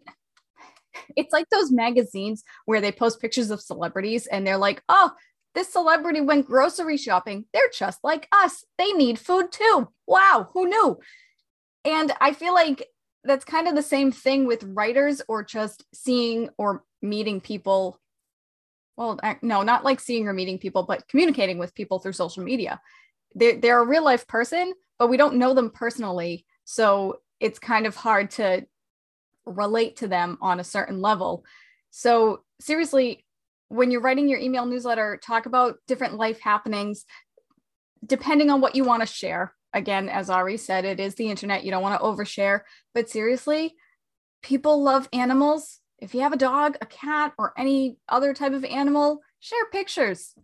it's 1.17 1.33
like 1.33 1.49
those 1.51 1.73
magazines 1.73 2.45
where 2.67 2.81
they 2.81 2.93
post 2.93 3.21
pictures 3.21 3.51
of 3.51 3.61
celebrities 3.61 4.27
and 4.27 4.47
they're 4.47 4.59
like, 4.59 4.83
oh, 4.89 5.13
this 5.55 5.73
celebrity 5.73 6.21
went 6.21 6.47
grocery 6.47 6.97
shopping. 6.97 7.45
They're 7.53 7.71
just 7.73 7.99
like 8.03 8.29
us. 8.33 8.65
They 8.79 8.93
need 8.93 9.19
food 9.19 9.53
too. 9.53 9.89
Wow, 10.07 10.49
who 10.53 10.69
knew? 10.69 10.99
And 11.85 12.13
I 12.21 12.33
feel 12.33 12.55
like 12.55 12.87
that's 13.23 13.45
kind 13.45 13.69
of 13.69 13.75
the 13.75 13.83
same 13.83 14.13
thing 14.13 14.47
with 14.47 14.65
writers 14.65 15.23
or 15.29 15.45
just 15.45 15.85
seeing 15.95 16.51
or 16.59 16.85
meeting 17.03 17.41
people. 17.41 18.01
Well, 18.97 19.19
no, 19.43 19.63
not 19.63 19.85
like 19.85 20.01
seeing 20.01 20.29
or 20.29 20.33
meeting 20.33 20.59
people, 20.59 20.85
but 20.85 21.09
communicating 21.09 21.59
with 21.59 21.75
people 21.75 21.99
through 21.99 22.13
social 22.13 22.43
media. 22.43 22.81
They're, 23.35 23.59
they're 23.59 23.83
a 23.83 23.87
real 23.87 24.05
life 24.05 24.27
person, 24.27 24.73
but 24.99 25.09
we 25.09 25.17
don't 25.17 25.37
know 25.37 25.55
them 25.55 25.71
personally. 25.71 26.47
So 26.65 27.19
it's 27.41 27.59
kind 27.59 27.87
of 27.87 27.97
hard 27.97 28.31
to 28.33 28.67
relate 29.47 29.97
to 29.97 30.09
them 30.09 30.39
on 30.41 30.61
a 30.61 30.65
certain 30.65 31.01
level. 31.01 31.45
So, 31.91 32.43
seriously, 32.61 33.25
when 33.69 33.91
you're 33.91 34.01
writing 34.01 34.29
your 34.29 34.39
email 34.39 34.67
newsletter, 34.67 35.19
talk 35.23 35.47
about 35.47 35.77
different 35.87 36.15
life 36.15 36.41
happenings 36.41 37.05
depending 38.07 38.51
on 38.51 38.61
what 38.61 38.77
you 38.77 38.85
want 38.85 39.01
to 39.01 39.07
share 39.07 39.55
again, 39.75 40.09
as 40.09 40.31
Ari 40.31 40.57
said, 40.57 40.85
it 40.85 41.01
is 41.01 41.17
the 41.17 41.29
internet. 41.29 41.65
You 41.65 41.73
don't 41.73 41.83
want 41.83 42.01
to 42.01 42.07
overshare. 42.07 42.61
But 42.95 43.11
seriously, 43.11 43.75
people 44.43 44.83
love 44.83 45.09
animals. 45.13 45.81
If 45.99 46.15
you 46.15 46.21
have 46.21 46.33
a 46.33 46.39
dog, 46.39 46.77
a 46.81 46.87
cat, 46.87 47.35
or 47.37 47.53
any 47.59 47.99
other 48.09 48.33
type 48.33 48.53
of 48.53 48.65
animal, 48.65 49.21
share 49.41 49.67
pictures. 49.71 50.35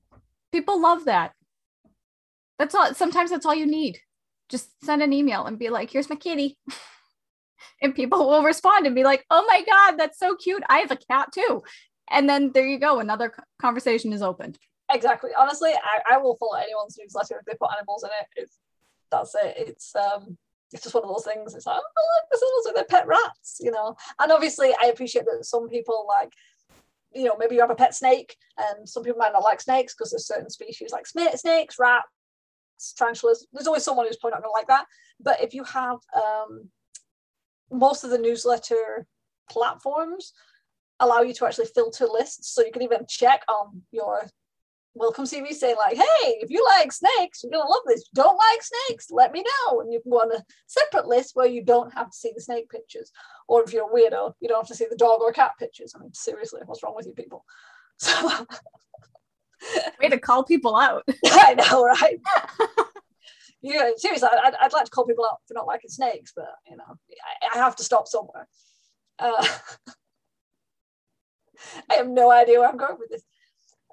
People 0.53 0.83
love 0.83 1.05
that. 1.07 1.33
That's 2.59 2.75
all. 2.75 2.93
Sometimes 2.95 3.31
that's 3.31 3.47
all 3.47 3.55
you 3.55 3.67
need. 3.67 3.99
Just 4.49 4.71
send 4.85 5.01
an 5.01 5.13
email 5.13 5.45
and 5.45 5.59
be 5.59 5.71
like, 5.71 5.91
here's 5.91 6.11
my 6.11 6.17
kitty. 6.17 6.59
and 7.83 7.95
people 7.95 8.29
will 8.29 8.43
respond 8.43 8.87
and 8.87 8.95
be 8.95 9.05
like, 9.05 9.25
oh 9.31 9.45
my 9.47 9.65
God, 9.65 9.99
that's 9.99 10.19
so 10.19 10.37
cute. 10.37 10.63
I 10.69 10.79
have 10.79 10.91
a 10.91 10.97
cat 10.97 11.31
too. 11.33 11.63
And 12.11 12.29
then 12.29 12.51
there 12.53 12.67
you 12.67 12.79
go. 12.79 12.99
Another 12.99 13.33
conversation 13.61 14.13
is 14.13 14.23
opened. 14.23 14.59
Exactly. 14.93 15.31
Honestly, 15.39 15.71
I, 15.73 16.15
I 16.15 16.19
will 16.19 16.37
follow 16.37 16.57
anyone's 16.57 16.99
newsletter 17.01 17.39
if 17.39 17.45
they 17.47 17.55
put 17.59 17.71
animals 17.77 18.03
in 18.03 18.11
it. 18.21 18.27
It's 18.43 18.59
that's 19.11 19.35
it. 19.35 19.55
It's 19.57 19.95
um 19.95 20.37
it's 20.73 20.83
just 20.85 20.95
one 20.95 21.05
of 21.05 21.11
those 21.11 21.25
things. 21.25 21.55
It's 21.55 21.67
like, 21.67 21.77
oh, 21.79 21.81
look, 21.81 22.31
this 22.31 22.43
is 22.43 22.51
also 22.57 22.75
their 22.75 22.85
pet 22.85 23.07
rats, 23.07 23.59
you 23.61 23.71
know. 23.71 23.97
And 24.21 24.31
obviously, 24.31 24.73
I 24.81 24.87
appreciate 24.87 25.25
that 25.25 25.45
some 25.45 25.69
people 25.69 26.07
like, 26.09 26.33
you 27.13 27.25
know, 27.25 27.37
maybe 27.39 27.57
you 27.57 27.61
have 27.61 27.71
a 27.71 27.75
pet 27.75 27.95
snake, 27.95 28.37
and 28.57 28.89
some 28.89 29.03
people 29.03 29.19
might 29.19 29.33
not 29.33 29.43
like 29.43 29.61
snakes 29.61 29.95
because 29.95 30.11
there's 30.11 30.27
certain 30.27 30.51
species 30.51 30.93
like 30.93 31.07
snakes, 31.07 31.77
rats, 31.79 32.07
tarantulas. 32.97 33.47
There's 33.53 33.67
always 33.67 33.85
someone 33.85 34.07
who's 34.07 34.17
probably 34.17 34.37
not 34.37 34.43
going 34.43 34.53
to 34.53 34.59
like 34.59 34.69
that. 34.69 34.87
But 35.21 35.43
if 35.43 35.55
you 35.55 35.65
have 35.65 35.99
um, 36.15 36.69
most 37.71 38.05
of 38.05 38.11
the 38.11 38.19
newsletter 38.19 39.07
platforms 39.51 40.33
allow 40.99 41.21
you 41.21 41.33
to 41.35 41.47
actually 41.47 41.67
filter 41.67 42.07
lists. 42.07 42.53
So 42.53 42.63
you 42.63 42.73
can 42.73 42.83
even 42.83 43.07
check 43.09 43.43
on 43.49 43.83
your 43.91 44.29
welcome 44.95 45.25
series 45.25 45.61
saying 45.61 45.77
like, 45.77 45.97
hey, 45.97 46.39
if 46.41 46.51
you 46.51 46.65
like 46.79 46.93
snakes, 46.93 47.43
you're 47.43 47.53
gonna 47.53 47.69
love 47.69 47.83
this. 47.87 48.05
Don't 48.15 48.37
like 48.37 48.63
snakes, 48.63 49.11
let 49.11 49.33
me 49.33 49.43
know. 49.43 49.81
And 49.81 49.93
you 49.93 50.01
can 50.01 50.11
go 50.11 50.19
on 50.19 50.33
a 50.33 50.45
separate 50.67 51.07
list 51.07 51.33
where 51.35 51.47
you 51.47 51.65
don't 51.65 51.95
have 51.95 52.11
to 52.11 52.17
see 52.17 52.33
the 52.35 52.41
snake 52.41 52.69
pictures. 52.69 53.11
Or 53.49 53.63
if 53.63 53.73
you're 53.73 53.89
a 53.89 53.93
weirdo, 53.93 54.35
you 54.41 54.49
don't 54.49 54.61
have 54.61 54.69
to 54.69 54.75
see 54.75 54.87
the 54.91 54.97
dog 54.97 55.21
or 55.21 55.33
cat 55.33 55.53
pictures. 55.59 55.95
I 55.95 56.01
mean, 56.01 56.13
seriously, 56.13 56.61
what's 56.67 56.83
wrong 56.83 56.95
with 56.97 57.07
you 57.07 57.13
people? 57.13 57.45
So 58.03 58.47
way 60.01 60.09
to 60.09 60.19
call 60.19 60.45
people 60.45 60.77
out. 60.77 61.05
I 61.27 61.55
know, 61.55 61.85
right? 61.85 62.19
yeah, 63.63 63.91
seriously, 63.97 64.29
I'd, 64.33 64.55
I'd 64.61 64.73
like 64.73 64.85
to 64.87 64.91
call 64.91 65.05
people 65.07 65.25
out 65.25 65.39
for 65.47 65.55
not 65.55 65.67
liking 65.67 65.91
snakes, 65.91 66.33
but 66.35 66.49
you 66.69 66.77
know, 66.77 66.85
I, 66.89 67.57
I 67.57 67.59
have 67.59 67.77
to 67.77 67.85
stop 67.85 68.09
somewhere. 68.09 68.49
Uh, 69.19 69.47
I 71.91 71.95
have 71.95 72.09
no 72.09 72.31
idea 72.31 72.59
where 72.59 72.69
I'm 72.69 72.79
going 72.79 72.97
with 72.99 73.11
this. 73.11 73.23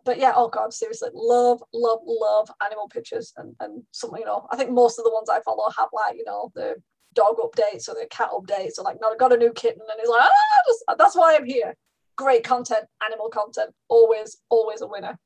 But 0.06 0.20
yeah, 0.20 0.32
oh 0.36 0.48
god, 0.48 0.74
seriously, 0.74 1.10
love, 1.14 1.62
love, 1.74 2.00
love 2.06 2.50
animal 2.66 2.88
pictures 2.88 3.34
and 3.36 3.56
and 3.60 3.84
something, 3.92 4.22
you 4.22 4.26
know, 4.26 4.48
I 4.52 4.56
think 4.56 4.72
most 4.72 4.98
of 5.00 5.04
the 5.04 5.12
ones 5.14 5.30
I 5.30 5.42
follow 5.42 5.70
have 5.78 5.90
like, 5.92 6.16
you 6.16 6.24
know, 6.26 6.50
the 6.56 6.76
dog 7.14 7.38
updates 7.38 7.90
or 7.90 7.96
the 7.96 8.08
cat 8.10 8.30
updates 8.32 8.78
or 8.78 8.84
like, 8.84 8.98
no, 9.02 9.10
I 9.10 9.16
got 9.18 9.34
a 9.34 9.38
new 9.38 9.52
kitten 9.52 9.82
and 9.82 10.00
it's 10.00 10.10
like, 10.10 10.22
ah, 10.24 10.62
just, 10.68 10.84
that's 10.98 11.16
why 11.16 11.36
I'm 11.36 11.46
here. 11.46 11.76
Great 12.16 12.46
content, 12.46 12.86
animal 13.06 13.30
content, 13.30 13.74
always, 13.90 14.38
always 14.50 14.82
a 14.82 14.88
winner. 14.88 15.20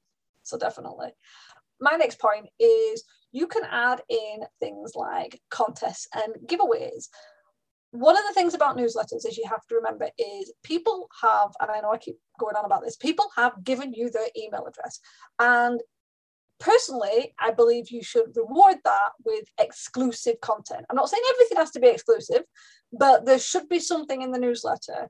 So 0.44 0.58
definitely. 0.58 1.10
My 1.80 1.98
next 1.98 2.20
point 2.20 2.48
is 2.60 3.04
you 3.32 3.48
can 3.48 3.64
add 3.70 4.02
in 4.10 4.40
things 4.60 4.94
like 4.96 5.40
contests 5.50 6.08
and 6.14 6.36
giveaways. 6.46 7.08
One 7.92 8.18
of 8.18 8.24
the 8.28 8.34
things 8.34 8.54
about 8.54 8.78
newsletters 8.78 9.26
is 9.26 9.38
you 9.38 9.48
have 9.50 9.66
to 9.68 9.76
remember 9.76 10.10
is 10.18 10.54
people 10.64 11.10
have 11.22 11.50
and 11.60 11.70
i 11.70 11.82
know 11.82 11.92
i 11.92 11.98
keep 11.98 12.16
going 12.40 12.56
on 12.56 12.64
about 12.64 12.84
this 12.84 12.96
people 12.96 13.26
have 13.36 13.64
given 13.64 13.94
you 13.94 14.10
their 14.10 14.28
email 14.38 14.66
address. 14.66 15.00
And 15.40 15.82
personally 16.60 17.34
i 17.40 17.52
believe 17.52 17.90
you 17.90 18.04
should 18.04 18.36
reward 18.36 18.78
that 18.86 19.10
with 19.26 19.46
exclusive 19.60 20.40
content. 20.42 20.86
I'm 20.90 20.96
not 20.96 21.10
saying 21.10 21.24
everything 21.34 21.58
has 21.58 21.72
to 21.72 21.80
be 21.80 21.88
exclusive 21.88 22.44
but 22.94 23.26
there 23.26 23.40
should 23.40 23.68
be 23.68 23.80
something 23.80 24.22
in 24.22 24.32
the 24.32 24.40
newsletter 24.40 25.10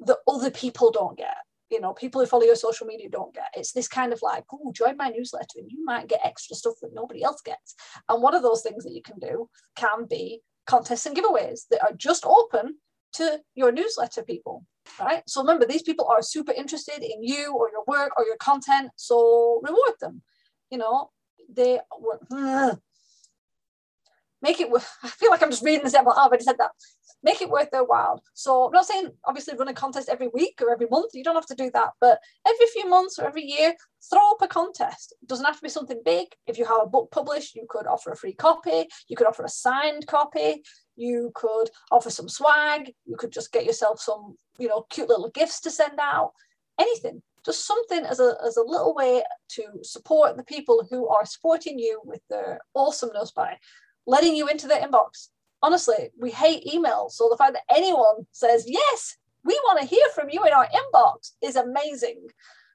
that 0.00 0.18
other 0.26 0.50
people 0.50 0.90
don't 0.90 1.16
get 1.16 1.36
you 1.70 1.80
know 1.80 1.92
people 1.92 2.20
who 2.20 2.26
follow 2.26 2.44
your 2.44 2.56
social 2.56 2.86
media 2.86 3.08
don't 3.10 3.34
get 3.34 3.50
it's 3.54 3.72
this 3.72 3.88
kind 3.88 4.12
of 4.12 4.20
like 4.22 4.44
oh 4.52 4.72
join 4.72 4.96
my 4.96 5.08
newsletter 5.08 5.58
and 5.58 5.70
you 5.70 5.84
might 5.84 6.08
get 6.08 6.20
extra 6.24 6.56
stuff 6.56 6.74
that 6.82 6.94
nobody 6.94 7.22
else 7.22 7.40
gets. 7.42 7.74
And 8.08 8.22
one 8.22 8.34
of 8.34 8.42
those 8.42 8.62
things 8.62 8.84
that 8.84 8.92
you 8.92 9.02
can 9.02 9.18
do 9.18 9.48
can 9.76 10.06
be 10.08 10.40
contests 10.66 11.06
and 11.06 11.16
giveaways 11.16 11.62
that 11.70 11.82
are 11.82 11.94
just 11.96 12.26
open 12.26 12.76
to 13.14 13.40
your 13.54 13.72
newsletter 13.72 14.22
people 14.22 14.64
right? 15.00 15.22
So 15.26 15.40
remember 15.40 15.66
these 15.66 15.82
people 15.82 16.06
are 16.06 16.22
super 16.22 16.52
interested 16.52 17.02
in 17.02 17.22
you 17.22 17.54
or 17.54 17.70
your 17.70 17.84
work 17.86 18.12
or 18.18 18.24
your 18.24 18.36
content 18.36 18.90
so 18.96 19.60
reward 19.62 19.94
them. 20.00 20.22
You 20.70 20.78
know 20.78 21.10
they 21.50 21.80
make 24.42 24.60
it 24.60 24.70
worth. 24.70 24.90
i 25.02 25.08
feel 25.08 25.30
like 25.30 25.42
i'm 25.42 25.50
just 25.50 25.64
reading 25.64 25.84
this 25.84 25.94
out 25.94 26.06
i've 26.06 26.16
already 26.16 26.44
said 26.44 26.58
that. 26.58 26.70
Make 27.20 27.42
it 27.42 27.50
worth 27.50 27.70
their 27.72 27.84
while. 27.84 28.22
So 28.34 28.66
i'm 28.66 28.72
not 28.72 28.86
saying 28.86 29.10
obviously 29.26 29.56
run 29.56 29.68
a 29.68 29.74
contest 29.74 30.08
every 30.08 30.28
week 30.28 30.60
or 30.62 30.70
every 30.70 30.86
month. 30.88 31.14
You 31.14 31.24
don't 31.24 31.34
have 31.34 31.46
to 31.46 31.54
do 31.54 31.70
that. 31.72 31.90
But 32.00 32.20
every 32.46 32.66
few 32.72 32.88
months 32.88 33.18
or 33.18 33.26
every 33.26 33.42
year 33.42 33.74
throw 34.08 34.30
up 34.30 34.42
a 34.42 34.46
contest. 34.46 35.14
It 35.20 35.28
doesn't 35.28 35.44
have 35.44 35.56
to 35.56 35.62
be 35.62 35.68
something 35.68 36.00
big. 36.04 36.28
If 36.46 36.58
you 36.58 36.64
have 36.64 36.82
a 36.82 36.86
book 36.86 37.10
published 37.10 37.56
you 37.56 37.66
could 37.68 37.86
offer 37.86 38.12
a 38.12 38.16
free 38.16 38.34
copy. 38.34 38.86
You 39.08 39.16
could 39.16 39.26
offer 39.26 39.44
a 39.44 39.48
signed 39.48 40.06
copy. 40.06 40.62
You 40.96 41.32
could 41.34 41.70
offer 41.90 42.10
some 42.10 42.28
swag. 42.28 42.92
You 43.04 43.16
could 43.16 43.32
just 43.32 43.52
get 43.52 43.64
yourself 43.64 44.00
some 44.00 44.36
you 44.58 44.68
know 44.68 44.86
cute 44.90 45.08
little 45.08 45.30
gifts 45.30 45.60
to 45.62 45.70
send 45.70 45.98
out. 46.00 46.32
Anything. 46.78 47.22
Just 47.44 47.66
something 47.66 48.04
as 48.04 48.20
a, 48.20 48.36
as 48.44 48.56
a 48.56 48.62
little 48.62 48.94
way 48.94 49.22
to 49.50 49.62
support 49.82 50.36
the 50.36 50.44
people 50.44 50.86
who 50.90 51.08
are 51.08 51.24
supporting 51.24 51.78
you 51.78 52.00
with 52.04 52.20
their 52.28 52.60
awesomeness 52.74 53.30
by 53.30 53.56
letting 54.08 54.34
you 54.34 54.48
into 54.48 54.66
their 54.66 54.80
inbox 54.80 55.28
honestly, 55.62 56.10
we 56.18 56.30
hate 56.30 56.64
emails. 56.66 57.12
So 57.12 57.28
the 57.28 57.36
fact 57.36 57.54
that 57.54 57.74
anyone 57.74 58.26
says, 58.32 58.64
yes, 58.66 59.16
we 59.44 59.54
want 59.64 59.80
to 59.80 59.86
hear 59.86 60.06
from 60.14 60.28
you 60.30 60.44
in 60.44 60.52
our 60.52 60.66
inbox 60.68 61.32
is 61.42 61.56
amazing. 61.56 62.26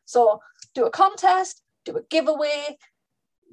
So 0.06 0.40
do 0.74 0.86
a 0.86 0.92
contest, 0.92 1.62
do 1.86 1.98
a 1.98 2.04
giveaway, 2.10 2.78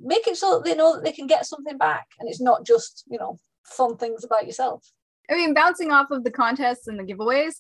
make 0.03 0.27
it 0.27 0.37
so 0.37 0.57
that 0.57 0.65
they 0.65 0.75
know 0.75 0.95
that 0.95 1.05
they 1.05 1.13
can 1.13 1.27
get 1.27 1.47
something 1.47 1.77
back 1.77 2.07
and 2.19 2.29
it's 2.29 2.41
not 2.41 2.65
just, 2.65 3.05
you 3.11 3.19
know, 3.19 3.39
fun 3.65 3.97
things 3.97 4.25
about 4.25 4.47
yourself. 4.47 4.91
I 5.31 5.35
mean, 5.35 5.55
bouncing 5.55 5.93
off 5.93 6.11
of 6.11 6.25
the 6.25 6.31
contests 6.31 6.89
and 6.89 6.99
the 6.99 7.05
giveaways, 7.05 7.55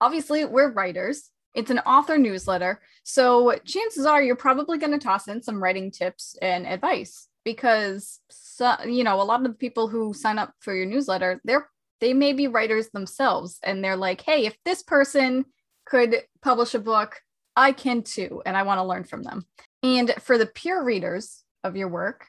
obviously 0.00 0.44
we're 0.44 0.70
writers. 0.70 1.30
It's 1.54 1.70
an 1.70 1.80
author 1.80 2.18
newsletter. 2.18 2.80
So 3.04 3.58
chances 3.64 4.06
are 4.06 4.22
you're 4.22 4.36
probably 4.36 4.78
going 4.78 4.92
to 4.92 4.98
toss 4.98 5.28
in 5.28 5.42
some 5.42 5.62
writing 5.62 5.90
tips 5.90 6.36
and 6.42 6.66
advice 6.66 7.28
because 7.44 8.20
so, 8.30 8.74
you 8.84 9.04
know, 9.04 9.20
a 9.20 9.24
lot 9.24 9.40
of 9.40 9.46
the 9.46 9.54
people 9.54 9.88
who 9.88 10.14
sign 10.14 10.38
up 10.38 10.52
for 10.60 10.74
your 10.74 10.86
newsletter, 10.86 11.40
they're 11.44 11.68
they 12.00 12.12
may 12.12 12.32
be 12.32 12.48
writers 12.48 12.88
themselves 12.90 13.58
and 13.62 13.82
they're 13.82 13.96
like, 13.96 14.20
hey, 14.20 14.46
if 14.46 14.56
this 14.64 14.82
person 14.82 15.44
could 15.86 16.16
publish 16.42 16.74
a 16.74 16.78
book, 16.78 17.20
I 17.56 17.72
can 17.72 18.02
too, 18.02 18.42
and 18.44 18.56
I 18.56 18.64
want 18.64 18.78
to 18.78 18.84
learn 18.84 19.04
from 19.04 19.22
them. 19.22 19.46
And 19.82 20.12
for 20.20 20.36
the 20.36 20.46
peer 20.46 20.82
readers 20.82 21.44
of 21.62 21.76
your 21.76 21.88
work, 21.88 22.26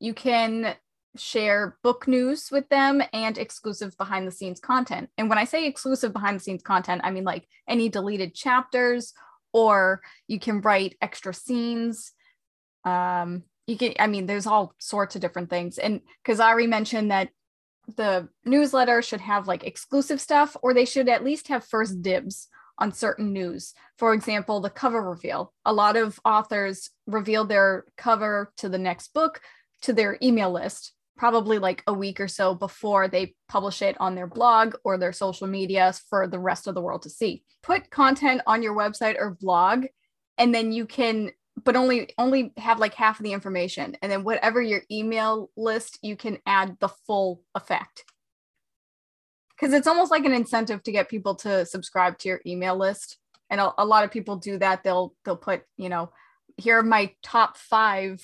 you 0.00 0.14
can 0.14 0.74
share 1.16 1.76
book 1.82 2.08
news 2.08 2.48
with 2.50 2.68
them 2.68 3.02
and 3.12 3.36
exclusive 3.36 3.96
behind 3.98 4.26
the 4.26 4.32
scenes 4.32 4.60
content. 4.60 5.10
And 5.18 5.28
when 5.28 5.38
I 5.38 5.44
say 5.44 5.66
exclusive 5.66 6.12
behind 6.12 6.36
the 6.36 6.42
scenes 6.42 6.62
content, 6.62 7.02
I 7.04 7.10
mean 7.10 7.24
like 7.24 7.46
any 7.68 7.88
deleted 7.88 8.34
chapters, 8.34 9.12
or 9.52 10.00
you 10.26 10.40
can 10.40 10.62
write 10.62 10.96
extra 11.02 11.34
scenes. 11.34 12.12
Um, 12.84 13.44
you 13.66 13.76
can 13.76 13.94
i 13.98 14.06
mean 14.06 14.26
there's 14.26 14.46
all 14.46 14.74
sorts 14.78 15.14
of 15.14 15.20
different 15.20 15.50
things. 15.50 15.78
And 15.78 16.00
because 16.22 16.40
ari 16.40 16.66
mentioned 16.66 17.10
that 17.10 17.30
the 17.96 18.28
newsletter 18.44 19.02
should 19.02 19.20
have 19.20 19.48
like 19.48 19.64
exclusive 19.64 20.20
stuff 20.20 20.56
or 20.62 20.72
they 20.72 20.84
should 20.84 21.08
at 21.08 21.24
least 21.24 21.48
have 21.48 21.64
first 21.64 22.00
dibs 22.02 22.48
on 22.78 22.92
certain 22.92 23.32
news. 23.32 23.74
For 23.98 24.14
example 24.14 24.60
the 24.60 24.70
cover 24.70 25.02
reveal. 25.02 25.52
A 25.64 25.72
lot 25.72 25.96
of 25.96 26.18
authors 26.24 26.90
reveal 27.06 27.44
their 27.44 27.84
cover 27.96 28.52
to 28.58 28.68
the 28.68 28.78
next 28.78 29.12
book 29.14 29.40
to 29.82 29.92
their 29.92 30.18
email 30.22 30.52
list 30.52 30.92
probably 31.16 31.58
like 31.58 31.82
a 31.86 31.92
week 31.92 32.18
or 32.20 32.28
so 32.28 32.54
before 32.54 33.06
they 33.06 33.34
publish 33.48 33.82
it 33.82 33.96
on 34.00 34.14
their 34.14 34.26
blog 34.26 34.74
or 34.82 34.98
their 34.98 35.12
social 35.12 35.46
media 35.46 35.92
for 36.08 36.26
the 36.26 36.38
rest 36.38 36.66
of 36.66 36.74
the 36.74 36.80
world 36.80 37.02
to 37.02 37.10
see. 37.10 37.44
Put 37.62 37.90
content 37.90 38.40
on 38.46 38.62
your 38.62 38.74
website 38.74 39.16
or 39.18 39.36
blog 39.40 39.86
and 40.38 40.54
then 40.54 40.72
you 40.72 40.86
can 40.86 41.30
but 41.64 41.76
only 41.76 42.10
only 42.18 42.52
have 42.56 42.78
like 42.78 42.94
half 42.94 43.18
of 43.18 43.24
the 43.24 43.32
information 43.32 43.96
and 44.02 44.10
then 44.10 44.24
whatever 44.24 44.60
your 44.60 44.82
email 44.90 45.50
list 45.56 45.98
you 46.02 46.16
can 46.16 46.38
add 46.46 46.76
the 46.80 46.88
full 46.88 47.42
effect. 47.54 48.04
Because 49.50 49.74
it's 49.74 49.86
almost 49.86 50.10
like 50.10 50.24
an 50.24 50.32
incentive 50.32 50.82
to 50.82 50.92
get 50.92 51.08
people 51.08 51.34
to 51.36 51.64
subscribe 51.66 52.18
to 52.18 52.28
your 52.28 52.40
email 52.46 52.76
list 52.76 53.18
and 53.50 53.60
a, 53.60 53.72
a, 53.78 53.84
lot 53.84 54.02
of 54.02 54.10
people 54.10 54.36
do 54.36 54.58
that. 54.58 54.82
They'll 54.82 55.14
they'll 55.24 55.36
put 55.36 55.62
you 55.76 55.88
know 55.88 56.10
here 56.56 56.78
are 56.78 56.82
my 56.82 57.12
top 57.22 57.56
five 57.56 58.20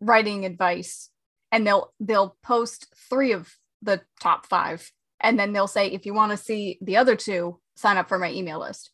writing 0.00 0.44
advice 0.44 1.10
and 1.52 1.66
they'll 1.66 1.92
they'll 2.00 2.36
post 2.42 2.86
three 3.08 3.32
of 3.32 3.52
the 3.82 4.00
top 4.20 4.46
five 4.46 4.90
and 5.20 5.38
then 5.38 5.52
they'll 5.52 5.66
say 5.66 5.88
if 5.88 6.06
you 6.06 6.14
want 6.14 6.30
to 6.30 6.36
see 6.36 6.78
the 6.80 6.96
other 6.96 7.16
two 7.16 7.58
sign 7.76 7.96
up 7.96 8.08
for 8.08 8.18
my 8.18 8.30
email 8.30 8.60
list 8.60 8.90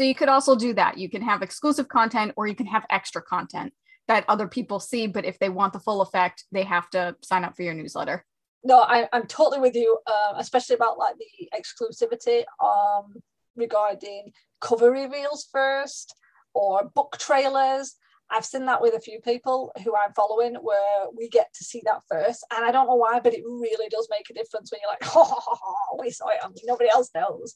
so 0.00 0.04
you 0.04 0.14
could 0.14 0.30
also 0.30 0.56
do 0.56 0.72
that. 0.72 0.96
You 0.96 1.10
can 1.10 1.20
have 1.20 1.42
exclusive 1.42 1.86
content 1.88 2.32
or 2.34 2.46
you 2.46 2.54
can 2.54 2.64
have 2.64 2.86
extra 2.88 3.20
content 3.20 3.74
that 4.08 4.24
other 4.28 4.48
people 4.48 4.80
see. 4.80 5.06
But 5.06 5.26
if 5.26 5.38
they 5.38 5.50
want 5.50 5.74
the 5.74 5.78
full 5.78 6.00
effect, 6.00 6.44
they 6.50 6.62
have 6.62 6.88
to 6.92 7.16
sign 7.20 7.44
up 7.44 7.54
for 7.54 7.64
your 7.64 7.74
newsletter. 7.74 8.24
No, 8.64 8.80
I, 8.80 9.10
am 9.12 9.26
totally 9.26 9.60
with 9.60 9.74
you, 9.74 9.98
uh, 10.06 10.36
especially 10.38 10.76
about 10.76 10.96
like 10.96 11.16
the 11.18 11.50
exclusivity 11.54 12.44
um, 12.64 13.12
regarding 13.56 14.32
cover 14.62 14.90
reveals 14.90 15.46
first 15.52 16.14
or 16.54 16.90
book 16.94 17.18
trailers. 17.18 17.96
I've 18.30 18.46
seen 18.46 18.64
that 18.66 18.80
with 18.80 18.94
a 18.94 19.00
few 19.00 19.20
people 19.20 19.70
who 19.84 19.94
I'm 19.94 20.14
following 20.14 20.54
where 20.54 21.08
we 21.14 21.28
get 21.28 21.52
to 21.52 21.62
see 21.62 21.82
that 21.84 22.00
first. 22.10 22.42
And 22.56 22.64
I 22.64 22.72
don't 22.72 22.86
know 22.86 22.94
why, 22.94 23.20
but 23.20 23.34
it 23.34 23.44
really 23.44 23.90
does 23.90 24.08
make 24.10 24.30
a 24.30 24.32
difference 24.32 24.72
when 24.72 24.80
you're 24.80 24.92
like, 24.92 25.14
oh, 25.14 25.98
we 26.00 26.10
saw 26.10 26.28
it 26.28 26.38
nobody 26.64 26.88
else 26.88 27.10
knows. 27.14 27.54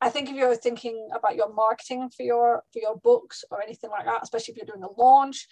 I 0.00 0.08
think 0.08 0.28
if 0.28 0.36
you're 0.36 0.56
thinking 0.56 1.08
about 1.14 1.36
your 1.36 1.52
marketing 1.52 2.10
for 2.16 2.22
your 2.22 2.62
for 2.72 2.78
your 2.78 2.96
books 2.96 3.44
or 3.50 3.62
anything 3.62 3.90
like 3.90 4.06
that, 4.06 4.22
especially 4.22 4.52
if 4.52 4.58
you're 4.58 4.74
doing 4.74 4.84
a 4.84 5.00
launch, 5.00 5.46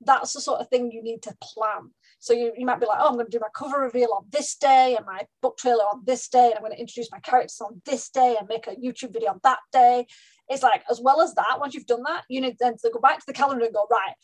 that's 0.00 0.32
the 0.34 0.40
sort 0.40 0.60
of 0.60 0.68
thing 0.68 0.90
you 0.90 1.02
need 1.02 1.22
to 1.22 1.36
plan. 1.42 1.90
So 2.18 2.32
you, 2.32 2.52
you 2.56 2.66
might 2.66 2.80
be 2.80 2.86
like, 2.86 2.98
oh, 3.00 3.08
I'm 3.08 3.14
going 3.14 3.26
to 3.26 3.30
do 3.30 3.40
my 3.40 3.48
cover 3.54 3.80
reveal 3.80 4.10
on 4.16 4.26
this 4.30 4.56
day 4.56 4.96
and 4.96 5.06
my 5.06 5.22
book 5.42 5.56
trailer 5.56 5.84
on 5.84 6.02
this 6.04 6.28
day, 6.28 6.46
and 6.46 6.54
I'm 6.54 6.62
going 6.62 6.72
to 6.72 6.80
introduce 6.80 7.10
my 7.12 7.20
characters 7.20 7.60
on 7.60 7.80
this 7.84 8.08
day 8.10 8.36
and 8.38 8.48
make 8.48 8.66
a 8.66 8.76
YouTube 8.76 9.12
video 9.12 9.30
on 9.30 9.40
that 9.42 9.58
day. 9.72 10.06
It's 10.48 10.62
like, 10.62 10.82
as 10.90 11.00
well 11.02 11.20
as 11.20 11.34
that, 11.34 11.58
once 11.58 11.74
you've 11.74 11.86
done 11.86 12.02
that, 12.06 12.24
you 12.28 12.40
need 12.40 12.56
then 12.58 12.76
to 12.82 12.90
go 12.90 13.00
back 13.00 13.18
to 13.18 13.26
the 13.26 13.32
calendar 13.32 13.64
and 13.64 13.74
go, 13.74 13.86
right, 13.90 14.14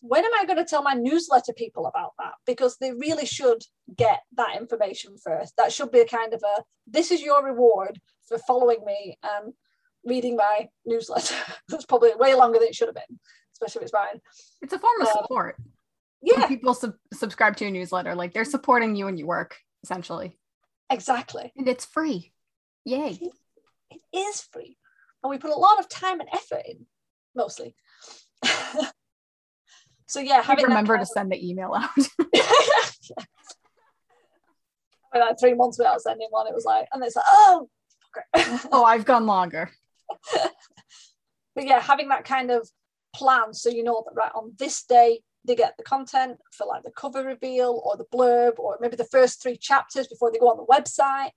when 0.00 0.24
am 0.24 0.30
I 0.38 0.44
going 0.44 0.58
to 0.58 0.64
tell 0.64 0.82
my 0.82 0.94
newsletter 0.94 1.52
people 1.52 1.86
about 1.86 2.12
that? 2.18 2.34
Because 2.46 2.76
they 2.76 2.92
really 2.92 3.26
should 3.26 3.62
get 3.96 4.20
that 4.36 4.56
information 4.56 5.16
first. 5.22 5.54
That 5.56 5.72
should 5.72 5.90
be 5.90 6.00
a 6.00 6.06
kind 6.06 6.32
of 6.34 6.42
a 6.42 6.62
this 6.86 7.10
is 7.10 7.22
your 7.22 7.44
reward 7.44 8.00
for 8.26 8.38
following 8.38 8.84
me 8.84 9.18
and 9.22 9.52
reading 10.04 10.36
my 10.36 10.68
newsletter. 10.86 11.34
That's 11.68 11.84
probably 11.84 12.14
way 12.14 12.34
longer 12.34 12.58
than 12.58 12.68
it 12.68 12.74
should 12.74 12.88
have 12.88 12.94
been, 12.94 13.18
especially 13.54 13.80
if 13.80 13.84
it's 13.84 13.92
mine. 13.92 14.20
It's 14.62 14.72
a 14.72 14.78
form 14.78 15.00
of 15.00 15.08
uh, 15.08 15.12
support. 15.12 15.56
Yeah. 16.22 16.40
When 16.40 16.48
people 16.48 16.74
sub- 16.74 16.94
subscribe 17.12 17.56
to 17.56 17.64
your 17.64 17.72
newsletter, 17.72 18.14
like 18.14 18.32
they're 18.32 18.44
supporting 18.44 18.96
you 18.96 19.06
and 19.06 19.18
your 19.18 19.28
work, 19.28 19.56
essentially. 19.82 20.38
Exactly. 20.90 21.52
And 21.56 21.68
it's 21.68 21.84
free. 21.84 22.32
Yay. 22.84 23.18
It 23.90 24.00
is 24.12 24.40
free. 24.52 24.76
And 25.22 25.30
we 25.30 25.38
put 25.38 25.50
a 25.50 25.54
lot 25.54 25.78
of 25.78 25.88
time 25.88 26.20
and 26.20 26.28
effort 26.32 26.62
in, 26.66 26.86
mostly. 27.34 27.74
so 30.08 30.20
yeah, 30.20 30.42
having 30.42 30.64
remember 30.64 30.98
to 30.98 31.06
send 31.06 31.30
the 31.30 31.48
email 31.48 31.74
out. 31.74 31.90
like 35.14 35.38
three 35.38 35.54
months 35.54 35.78
without 35.78 36.00
sending 36.00 36.28
one, 36.30 36.46
it 36.46 36.54
was 36.54 36.64
like, 36.64 36.88
and 36.92 37.04
it's 37.04 37.16
like, 37.16 37.24
oh, 37.28 37.68
oh, 38.72 38.84
I've 38.84 39.04
gone 39.04 39.26
longer. 39.26 39.70
but 41.54 41.66
yeah, 41.66 41.80
having 41.80 42.08
that 42.08 42.24
kind 42.24 42.50
of 42.50 42.68
plan 43.14 43.52
so 43.52 43.68
you 43.68 43.82
know 43.82 44.02
that 44.06 44.14
right 44.14 44.32
on 44.34 44.52
this 44.58 44.84
day 44.84 45.20
they 45.44 45.56
get 45.56 45.74
the 45.76 45.82
content 45.82 46.38
for 46.52 46.66
like 46.66 46.82
the 46.82 46.90
cover 46.90 47.24
reveal 47.24 47.82
or 47.84 47.96
the 47.96 48.04
blurb 48.14 48.58
or 48.58 48.76
maybe 48.80 48.96
the 48.96 49.04
first 49.04 49.42
three 49.42 49.56
chapters 49.56 50.06
before 50.06 50.30
they 50.30 50.38
go 50.38 50.50
on 50.50 50.58
the 50.58 50.66
website 50.66 51.30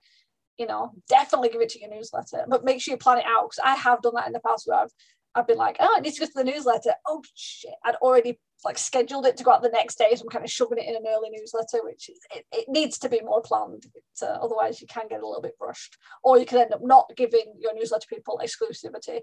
you 0.58 0.66
know 0.66 0.92
definitely 1.08 1.48
give 1.48 1.62
it 1.62 1.70
to 1.70 1.80
your 1.80 1.90
newsletter 1.90 2.44
but 2.50 2.66
make 2.66 2.82
sure 2.82 2.92
you 2.92 2.98
plan 2.98 3.20
it 3.20 3.26
out 3.26 3.50
because 3.50 3.60
i 3.64 3.74
have 3.74 4.02
done 4.02 4.14
that 4.16 4.28
in 4.28 4.34
the 4.34 4.40
past 4.42 4.68
where 4.68 4.80
i've 4.80 4.92
i've 5.34 5.48
been 5.48 5.58
like 5.58 5.78
oh 5.80 5.96
i 5.98 6.02
need 6.02 6.14
to 6.14 6.20
go 6.20 6.26
to 6.26 6.32
the 6.36 6.44
newsletter 6.44 6.94
oh 7.08 7.24
shit 7.36 7.74
i'd 7.86 7.96
already 7.96 8.38
like 8.64 8.78
scheduled 8.78 9.26
it 9.26 9.38
to 9.38 9.44
go 9.44 9.52
out 9.52 9.62
the 9.62 9.70
next 9.70 9.98
day 9.98 10.14
so 10.16 10.24
i'm 10.24 10.30
kind 10.30 10.46
of 10.46 10.52
shoving 10.52 10.78
it 10.78 10.88
in 10.88 10.96
an 10.96 11.04
early 11.08 11.30
newsletter 11.32 11.84
which 11.84 12.10
is 12.10 12.20
it, 12.36 12.46
it 12.52 12.66
needs 12.68 12.98
to 12.98 13.10
be 13.10 13.22
more 13.22 13.42
planned 13.42 13.86
uh, 14.22 14.26
otherwise 14.26 14.82
you 14.82 14.88
can 14.88 15.08
get 15.10 15.22
a 15.22 15.28
little 15.28 15.42
bit 15.42 15.56
rushed 15.60 15.98
or 16.24 16.38
you 16.38 16.46
can 16.46 16.60
end 16.60 16.74
up 16.74 16.82
not 16.84 17.12
giving 17.16 17.54
your 17.60 17.74
newsletter 17.74 18.08
people 18.08 18.40
exclusivity 18.44 19.22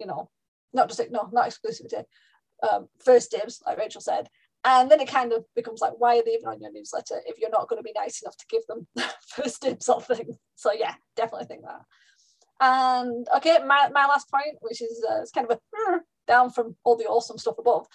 you 0.00 0.06
know 0.06 0.30
not 0.72 0.88
just 0.88 1.00
no 1.10 1.28
not 1.32 1.48
exclusivity 1.48 2.04
um, 2.62 2.88
first 3.04 3.30
dibs, 3.30 3.62
like 3.66 3.78
Rachel 3.78 4.00
said. 4.00 4.28
And 4.64 4.90
then 4.90 5.00
it 5.00 5.08
kind 5.08 5.32
of 5.32 5.44
becomes 5.56 5.80
like, 5.80 5.94
why 5.98 6.18
are 6.18 6.22
they 6.24 6.32
even 6.32 6.46
on 6.46 6.60
your 6.60 6.72
newsletter 6.72 7.20
if 7.26 7.38
you're 7.38 7.50
not 7.50 7.68
going 7.68 7.80
to 7.80 7.84
be 7.84 7.92
nice 7.96 8.22
enough 8.22 8.36
to 8.36 8.46
give 8.48 8.62
them 8.68 8.86
first 9.28 9.62
dibs 9.62 9.88
on 9.88 10.02
things? 10.02 10.36
So 10.54 10.72
yeah, 10.72 10.94
definitely 11.16 11.46
think 11.46 11.62
that. 11.62 11.80
And 12.60 13.26
okay, 13.36 13.58
my, 13.66 13.88
my 13.92 14.06
last 14.06 14.30
point, 14.30 14.58
which 14.60 14.80
is 14.80 15.04
uh, 15.10 15.20
it's 15.20 15.32
kind 15.32 15.50
of 15.50 15.58
a 15.58 16.00
down 16.28 16.50
from 16.50 16.76
all 16.84 16.96
the 16.96 17.06
awesome 17.06 17.38
stuff 17.38 17.58
above. 17.58 17.86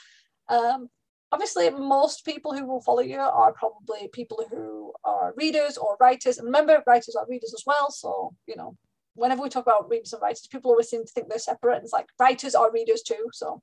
Um, 0.49 0.89
obviously, 1.31 1.69
most 1.69 2.25
people 2.25 2.53
who 2.53 2.65
will 2.65 2.81
follow 2.81 3.01
you 3.01 3.19
are 3.19 3.53
probably 3.53 4.09
people 4.13 4.43
who 4.49 4.93
are 5.03 5.33
readers 5.37 5.77
or 5.77 5.97
writers. 5.99 6.37
And 6.37 6.45
remember, 6.45 6.83
writers 6.87 7.15
are 7.15 7.25
readers 7.29 7.53
as 7.53 7.63
well. 7.65 7.91
So, 7.91 8.33
you 8.47 8.55
know, 8.55 8.75
whenever 9.15 9.41
we 9.41 9.49
talk 9.49 9.63
about 9.63 9.89
readers 9.89 10.13
and 10.13 10.21
writers, 10.21 10.47
people 10.47 10.71
always 10.71 10.89
seem 10.89 11.05
to 11.05 11.11
think 11.11 11.29
they're 11.29 11.39
separate. 11.39 11.75
And 11.75 11.83
it's 11.83 11.93
like 11.93 12.07
writers 12.19 12.55
are 12.55 12.71
readers 12.71 13.01
too. 13.01 13.27
So 13.33 13.61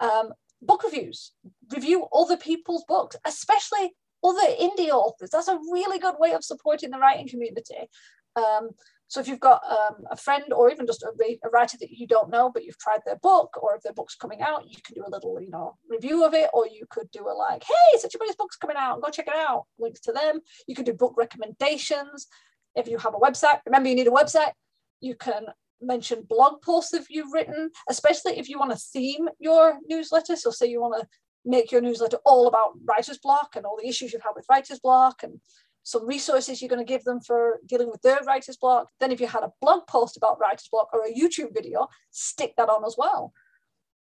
um, 0.00 0.32
book 0.62 0.82
reviews, 0.84 1.32
review 1.72 2.06
other 2.12 2.36
people's 2.36 2.84
books, 2.88 3.16
especially 3.24 3.94
other 4.24 4.48
indie 4.60 4.88
authors. 4.88 5.30
That's 5.30 5.48
a 5.48 5.58
really 5.70 5.98
good 5.98 6.14
way 6.18 6.32
of 6.32 6.42
supporting 6.42 6.90
the 6.90 6.98
writing 6.98 7.28
community. 7.28 7.88
Um, 8.36 8.70
so 9.08 9.20
if 9.20 9.28
you've 9.28 9.40
got 9.40 9.62
um, 9.70 10.04
a 10.10 10.16
friend 10.16 10.52
or 10.52 10.70
even 10.70 10.86
just 10.86 11.02
a, 11.02 11.12
a, 11.44 11.48
writer 11.50 11.76
that 11.78 11.90
you 11.90 12.06
don't 12.06 12.30
know, 12.30 12.50
but 12.52 12.64
you've 12.64 12.78
tried 12.78 13.00
their 13.04 13.16
book, 13.16 13.62
or 13.62 13.76
if 13.76 13.82
their 13.82 13.92
book's 13.92 14.16
coming 14.16 14.40
out, 14.40 14.68
you 14.68 14.76
can 14.84 14.94
do 14.94 15.04
a 15.06 15.10
little, 15.10 15.40
you 15.40 15.50
know, 15.50 15.76
review 15.88 16.24
of 16.24 16.34
it, 16.34 16.50
or 16.54 16.66
you 16.66 16.86
could 16.90 17.10
do 17.10 17.28
a 17.28 17.32
like, 17.32 17.62
hey, 17.64 17.98
such 17.98 18.14
a 18.14 18.18
body's 18.18 18.36
book's 18.36 18.56
coming 18.56 18.76
out, 18.78 19.02
go 19.02 19.10
check 19.10 19.28
it 19.28 19.34
out. 19.36 19.66
Links 19.78 20.00
to 20.00 20.12
them. 20.12 20.40
You 20.66 20.74
could 20.74 20.86
do 20.86 20.94
book 20.94 21.14
recommendations. 21.16 22.26
If 22.74 22.88
you 22.88 22.98
have 22.98 23.14
a 23.14 23.18
website, 23.18 23.60
remember 23.66 23.88
you 23.88 23.94
need 23.94 24.08
a 24.08 24.10
website. 24.10 24.52
You 25.00 25.14
can 25.14 25.46
mention 25.80 26.26
blog 26.28 26.62
posts 26.62 26.92
that 26.92 27.04
you've 27.10 27.32
written, 27.32 27.70
especially 27.88 28.38
if 28.38 28.48
you 28.48 28.58
want 28.58 28.72
to 28.72 28.78
theme 28.78 29.28
your 29.38 29.78
newsletter. 29.86 30.34
So, 30.34 30.50
say 30.50 30.66
you 30.66 30.80
want 30.80 31.00
to 31.00 31.06
make 31.44 31.70
your 31.70 31.82
newsletter 31.82 32.18
all 32.24 32.46
about 32.46 32.72
writer's 32.84 33.18
block 33.18 33.54
and 33.54 33.66
all 33.66 33.78
the 33.80 33.88
issues 33.88 34.12
you've 34.12 34.22
had 34.22 34.32
with 34.34 34.46
writer's 34.48 34.80
block 34.80 35.22
and 35.22 35.40
some 35.84 36.06
resources 36.06 36.60
you're 36.60 36.68
going 36.68 36.84
to 36.84 36.92
give 36.92 37.04
them 37.04 37.20
for 37.20 37.60
dealing 37.66 37.90
with 37.90 38.02
their 38.02 38.18
writer's 38.26 38.56
block. 38.56 38.88
Then, 39.00 39.12
if 39.12 39.20
you 39.20 39.26
had 39.26 39.44
a 39.44 39.52
blog 39.60 39.86
post 39.86 40.16
about 40.16 40.40
writer's 40.40 40.68
block 40.68 40.88
or 40.92 41.04
a 41.04 41.12
YouTube 41.12 41.54
video, 41.54 41.88
stick 42.10 42.54
that 42.56 42.68
on 42.68 42.84
as 42.84 42.96
well. 42.98 43.32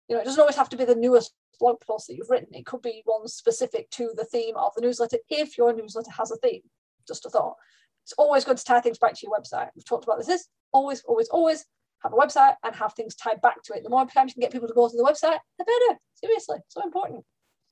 You 0.09 0.16
know, 0.16 0.23
it 0.23 0.25
doesn't 0.25 0.40
always 0.40 0.57
have 0.57 0.68
to 0.71 0.77
be 0.77 0.85
the 0.85 0.95
newest 0.95 1.35
blog 1.61 1.81
post 1.81 2.07
that 2.07 2.14
you've 2.14 2.31
written. 2.31 2.55
It 2.55 2.66
could 2.66 2.83
be 2.83 3.03
one 3.05 3.29
specific 3.29 3.90
to 3.90 4.12
the 4.16 4.25
theme 4.25 4.57
of 4.57 4.73
the 4.75 4.83
newsletter 4.83 5.18
if 5.29 5.59
your 5.59 5.75
newsletter 5.75 6.11
has 6.12 6.31
a 6.31 6.37
theme. 6.37 6.62
Just 7.07 7.27
a 7.27 7.31
thought. 7.31 7.57
It's 8.05 8.14
always 8.14 8.45
good 8.45 8.57
to 8.57 8.64
tie 8.64 8.81
things 8.81 8.99
back 8.99 9.14
to 9.14 9.27
your 9.27 9.38
website. 9.38 9.71
We've 9.77 9.85
talked 9.85 10.05
about 10.05 10.25
this 10.25 10.49
always, 10.73 11.03
always, 11.03 11.29
always 11.29 11.64
have 12.03 12.12
a 12.12 12.16
website 12.16 12.55
and 12.64 12.75
have 12.75 12.95
things 12.95 13.14
tied 13.14 13.40
back 13.42 13.62
to 13.64 13.75
it. 13.75 13.85
The 13.85 13.90
more 13.90 14.07
times 14.07 14.31
you 14.31 14.35
can 14.35 14.40
get 14.40 14.53
people 14.53 14.68
to 14.68 14.75
go 14.75 14.88
to 14.88 14.97
the 14.97 15.05
website, 15.05 15.38
the 15.59 15.64
better. 15.64 15.99
Seriously, 16.14 16.59
so 16.68 16.83
important. 16.83 17.25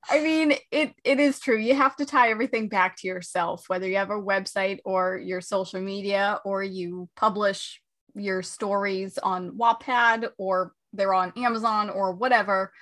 I 0.09 0.19
mean, 0.19 0.55
it 0.71 0.93
it 1.03 1.19
is 1.19 1.39
true. 1.39 1.57
You 1.57 1.75
have 1.75 1.95
to 1.97 2.05
tie 2.05 2.31
everything 2.31 2.69
back 2.69 2.97
to 2.97 3.07
yourself, 3.07 3.65
whether 3.67 3.87
you 3.87 3.97
have 3.97 4.09
a 4.09 4.13
website 4.13 4.79
or 4.83 5.17
your 5.17 5.41
social 5.41 5.79
media, 5.79 6.39
or 6.43 6.63
you 6.63 7.07
publish 7.15 7.79
your 8.15 8.41
stories 8.41 9.17
on 9.17 9.51
Wattpad 9.51 10.29
or 10.37 10.73
they're 10.93 11.13
on 11.13 11.33
Amazon 11.37 11.89
or 11.89 12.13
whatever. 12.13 12.73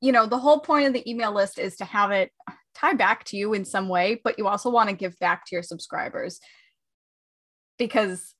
You 0.00 0.12
know, 0.12 0.26
the 0.26 0.38
whole 0.38 0.60
point 0.60 0.86
of 0.86 0.92
the 0.92 1.08
email 1.08 1.32
list 1.32 1.58
is 1.58 1.76
to 1.76 1.84
have 1.84 2.10
it 2.10 2.30
tie 2.74 2.94
back 2.94 3.24
to 3.24 3.36
you 3.36 3.54
in 3.54 3.64
some 3.64 3.88
way, 3.88 4.20
but 4.22 4.38
you 4.38 4.46
also 4.46 4.70
want 4.70 4.90
to 4.90 4.96
give 4.96 5.18
back 5.18 5.46
to 5.46 5.54
your 5.54 5.62
subscribers 5.62 6.40
because 7.78 8.34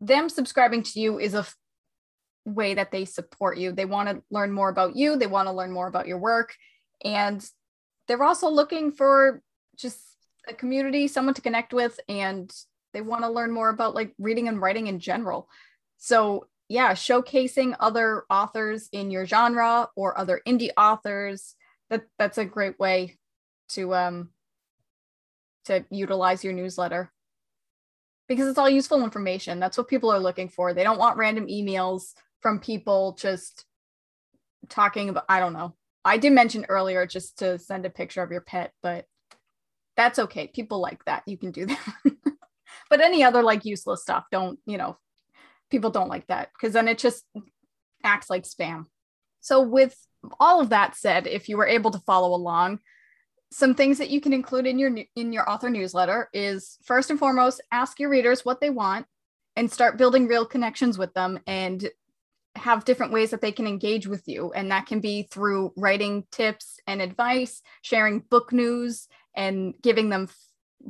them 0.00 0.28
subscribing 0.28 0.82
to 0.82 1.00
you 1.00 1.18
is 1.18 1.34
a 1.34 1.38
f- 1.38 1.56
way 2.44 2.74
that 2.74 2.92
they 2.92 3.04
support 3.04 3.58
you. 3.58 3.72
They 3.72 3.84
want 3.84 4.08
to 4.08 4.22
learn 4.30 4.52
more 4.52 4.68
about 4.68 4.94
you, 4.96 5.16
they 5.16 5.26
want 5.26 5.48
to 5.48 5.52
learn 5.52 5.72
more 5.72 5.88
about 5.88 6.06
your 6.06 6.18
work. 6.18 6.54
And 7.04 7.44
they're 8.06 8.22
also 8.22 8.48
looking 8.48 8.92
for 8.92 9.42
just 9.76 10.00
a 10.48 10.54
community, 10.54 11.08
someone 11.08 11.34
to 11.34 11.42
connect 11.42 11.72
with, 11.72 11.98
and 12.08 12.52
they 12.92 13.00
want 13.00 13.22
to 13.22 13.30
learn 13.30 13.52
more 13.52 13.68
about 13.68 13.94
like 13.94 14.14
reading 14.18 14.48
and 14.48 14.60
writing 14.60 14.86
in 14.86 14.98
general. 14.98 15.48
So, 15.98 16.46
yeah, 16.68 16.92
showcasing 16.92 17.76
other 17.80 18.24
authors 18.30 18.88
in 18.92 19.10
your 19.10 19.26
genre 19.26 19.88
or 19.96 20.18
other 20.18 20.40
indie 20.46 20.70
authors, 20.76 21.54
that 21.90 22.04
that's 22.18 22.38
a 22.38 22.44
great 22.44 22.78
way 22.78 23.18
to 23.70 23.94
um 23.94 24.30
to 25.66 25.84
utilize 25.90 26.42
your 26.42 26.54
newsletter 26.54 27.12
because 28.28 28.46
it's 28.46 28.58
all 28.58 28.68
useful 28.68 29.02
information. 29.02 29.58
That's 29.58 29.78
what 29.78 29.88
people 29.88 30.10
are 30.12 30.18
looking 30.18 30.48
for. 30.48 30.72
They 30.72 30.84
don't 30.84 30.98
want 30.98 31.16
random 31.16 31.46
emails 31.46 32.14
from 32.40 32.60
people 32.60 33.16
just 33.18 33.64
talking 34.68 35.08
about, 35.08 35.24
I 35.28 35.40
don't 35.40 35.54
know. 35.54 35.74
I 36.08 36.16
did 36.18 36.32
mention 36.32 36.66
earlier 36.68 37.06
just 37.06 37.38
to 37.38 37.58
send 37.58 37.86
a 37.86 37.90
picture 37.90 38.22
of 38.22 38.30
your 38.30 38.40
pet, 38.40 38.72
but 38.82 39.04
that's 39.96 40.18
okay. 40.18 40.46
People 40.46 40.80
like 40.80 41.04
that. 41.04 41.22
You 41.26 41.36
can 41.36 41.50
do 41.50 41.66
that. 41.66 41.94
but 42.90 43.00
any 43.00 43.22
other 43.24 43.42
like 43.42 43.64
useless 43.64 44.02
stuff, 44.02 44.24
don't, 44.30 44.58
you 44.66 44.78
know, 44.78 44.96
people 45.70 45.90
don't 45.90 46.08
like 46.08 46.26
that 46.28 46.50
because 46.52 46.72
then 46.72 46.88
it 46.88 46.98
just 46.98 47.24
acts 48.04 48.30
like 48.30 48.44
spam. 48.44 48.86
So, 49.40 49.62
with 49.62 49.96
all 50.40 50.60
of 50.60 50.70
that 50.70 50.96
said, 50.96 51.26
if 51.26 51.48
you 51.48 51.56
were 51.56 51.66
able 51.66 51.90
to 51.90 52.00
follow 52.00 52.34
along, 52.34 52.80
some 53.50 53.74
things 53.74 53.98
that 53.98 54.10
you 54.10 54.20
can 54.20 54.32
include 54.32 54.66
in 54.66 54.78
your 54.78 54.96
in 55.16 55.32
your 55.32 55.48
author 55.48 55.70
newsletter 55.70 56.28
is 56.32 56.78
first 56.84 57.10
and 57.10 57.18
foremost 57.18 57.62
ask 57.72 57.98
your 57.98 58.10
readers 58.10 58.44
what 58.44 58.60
they 58.60 58.70
want 58.70 59.06
and 59.56 59.72
start 59.72 59.96
building 59.96 60.26
real 60.26 60.44
connections 60.44 60.98
with 60.98 61.14
them 61.14 61.38
and 61.46 61.88
have 62.58 62.84
different 62.84 63.12
ways 63.12 63.30
that 63.30 63.40
they 63.40 63.52
can 63.52 63.66
engage 63.66 64.06
with 64.06 64.26
you 64.26 64.52
and 64.52 64.70
that 64.70 64.86
can 64.86 65.00
be 65.00 65.22
through 65.22 65.72
writing 65.76 66.24
tips 66.30 66.78
and 66.86 67.00
advice 67.00 67.62
sharing 67.82 68.20
book 68.20 68.52
news 68.52 69.08
and 69.34 69.74
giving 69.82 70.08
them 70.08 70.28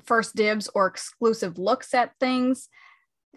first 0.04 0.34
dibs 0.34 0.68
or 0.74 0.86
exclusive 0.86 1.58
looks 1.58 1.94
at 1.94 2.12
things 2.20 2.68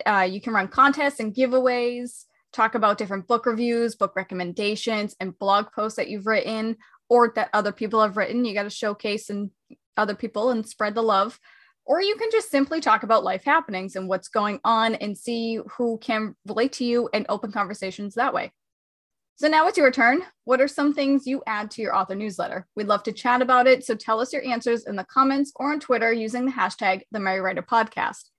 uh, 0.06 0.28
you 0.30 0.42
can 0.42 0.54
run 0.54 0.68
contests 0.68 1.20
and 1.20 1.34
giveaways 1.34 2.26
talk 2.54 2.76
about 2.76 2.98
different 2.98 3.28
book 3.28 3.46
reviews 3.46 3.96
book 3.96 4.14
recommendations 4.16 5.16
and 5.20 5.38
blog 5.38 5.68
posts 5.74 5.98
that 5.98 6.10
you've 6.10 6.28
written 6.28 6.76
or 7.12 7.34
that 7.36 7.50
other 7.52 7.74
people 7.74 8.02
have 8.02 8.16
written. 8.16 8.46
You 8.46 8.54
got 8.54 8.64
to 8.64 8.70
showcase 8.70 9.30
and 9.30 9.52
other 9.98 10.16
people 10.16 10.50
and 10.50 10.66
spread 10.66 10.96
the 10.96 11.04
love. 11.04 11.38
Or 11.86 12.02
you 12.02 12.16
can 12.16 12.30
just 12.32 12.50
simply 12.50 12.80
talk 12.80 13.04
about 13.04 13.24
life 13.24 13.44
happenings 13.44 13.96
and 13.96 14.08
what's 14.08 14.30
going 14.30 14.60
on 14.64 14.96
and 14.96 15.18
see 15.18 15.60
who 15.78 15.98
can 15.98 16.36
relate 16.48 16.74
to 16.74 16.86
you 16.86 17.10
and 17.14 17.26
open 17.28 17.52
conversations 17.52 18.16
that 18.16 18.34
way. 18.34 18.52
So 19.36 19.48
now 19.48 19.68
it's 19.68 19.78
your 19.78 19.92
turn. 19.92 20.22
What 20.46 20.62
are 20.62 20.68
some 20.68 20.94
things 20.94 21.26
you 21.26 21.42
add 21.48 21.72
to 21.72 21.82
your 21.82 21.96
author 21.96 22.16
newsletter? 22.16 22.68
We'd 22.76 22.88
love 22.88 23.04
to 23.04 23.12
chat 23.12 23.42
about 23.42 23.66
it. 23.66 23.84
So 23.84 23.96
tell 23.96 24.20
us 24.20 24.32
your 24.32 24.46
answers 24.46 24.86
in 24.86 24.96
the 24.96 25.06
comments 25.06 25.52
or 25.56 25.72
on 25.72 25.80
Twitter 25.80 26.14
using 26.14 26.46
the 26.46 26.52
hashtag 26.52 27.02
the 27.12 27.20
Merry 27.20 27.42
Writer 27.42 27.64
Podcast. 27.64 28.31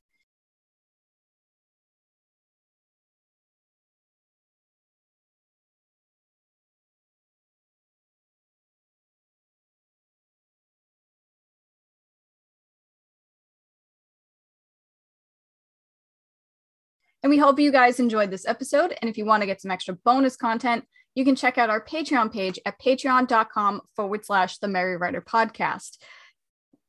And 17.23 17.31
we 17.31 17.39
hope 17.39 17.61
you 17.61 17.71
guys 17.71 18.01
enjoyed 18.01 18.31
this 18.31 18.47
episode. 18.47 18.97
And 19.01 19.09
if 19.09 19.17
you 19.17 19.25
want 19.25 19.43
to 19.43 19.47
get 19.47 19.61
some 19.61 19.71
extra 19.71 19.95
bonus 19.95 20.37
content, 20.37 20.85
you 21.15 21.25
can 21.25 21.37
check 21.37 21.59
out 21.59 21.71
our 21.71 21.85
Patreon 21.85 22.33
page 22.33 22.59
at 22.65 22.81
patreon.com 22.81 23.83
forward 23.95 24.25
slash 24.25 24.59
the 24.59 24.69
Merry 24.69 24.97
Writer 24.97 25.21
podcast. 25.21 25.99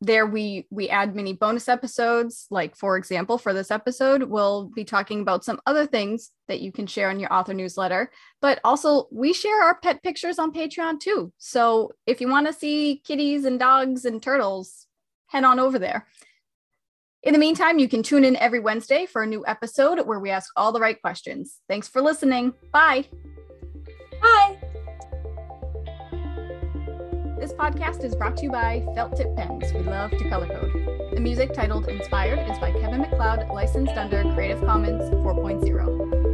There 0.02 0.26
we 0.26 0.68
we 0.70 0.90
add 0.90 1.16
mini 1.16 1.34
bonus 1.34 1.70
episodes. 1.70 2.48
Like 2.50 2.76
for 2.76 2.98
example 2.98 3.38
for 3.38 3.54
this 3.54 3.72
episode 3.72 4.24
we'll 4.24 4.66
be 4.76 4.84
talking 4.84 5.22
about 5.22 5.46
some 5.46 5.62
other 5.66 5.86
things 5.86 6.32
that 6.50 6.60
you 6.60 6.74
can 6.74 6.88
share 6.88 7.10
on 7.10 7.22
your 7.22 7.32
author 7.32 7.54
newsletter. 7.54 8.12
But 8.42 8.60
also 8.66 9.08
we 9.12 9.34
share 9.34 9.64
our 9.64 9.80
pet 9.80 10.04
pictures 10.04 10.40
on 10.40 10.52
patreon 10.52 11.00
too. 11.00 11.32
So 11.38 11.92
if 12.06 12.20
you 12.20 12.28
want 12.28 12.48
to 12.48 12.54
see 12.54 13.02
kitties 13.06 13.46
and 13.46 13.58
dogs 13.58 14.04
and 14.04 14.22
turtles 14.22 14.88
head 15.28 15.46
on 15.46 15.60
over 15.60 15.80
there 15.80 16.06
in 17.24 17.34
the 17.34 17.40
meantime 17.40 17.80
you 17.80 17.88
can 17.88 18.04
tune 18.04 18.24
in 18.24 18.36
every 18.38 18.60
wednesday 18.60 19.06
for 19.06 19.24
a 19.24 19.28
new 19.28 19.44
episode 19.48 20.00
where 20.06 20.20
we 20.20 20.30
ask 20.30 20.52
all 20.56 20.72
the 20.72 20.80
right 20.80 21.02
questions 21.02 21.60
thanks 21.68 21.88
for 21.88 22.02
listening 22.02 22.54
bye 22.72 23.06
bye 24.22 24.58
this 27.40 27.52
podcast 27.52 28.06
is 28.06 28.16
brought 28.16 28.38
to 28.38 28.44
you 28.44 28.52
by 28.52 28.88
Felt 28.96 29.18
Tip 29.18 29.36
Pens. 29.36 29.74
We 29.74 29.82
love 29.82 30.12
to 30.12 30.30
color 30.30 30.48
code. 30.48 31.14
The 31.14 31.20
music 31.20 31.52
titled 31.52 31.90
Inspired 31.90 32.40
is 32.50 32.58
by 32.58 32.72
Kevin 32.72 33.02
MacLeod, 33.02 33.50
licensed 33.50 33.98
under 33.98 34.24
Creative 34.34 34.62
Commons 34.62 35.04
4.0. 35.10 36.33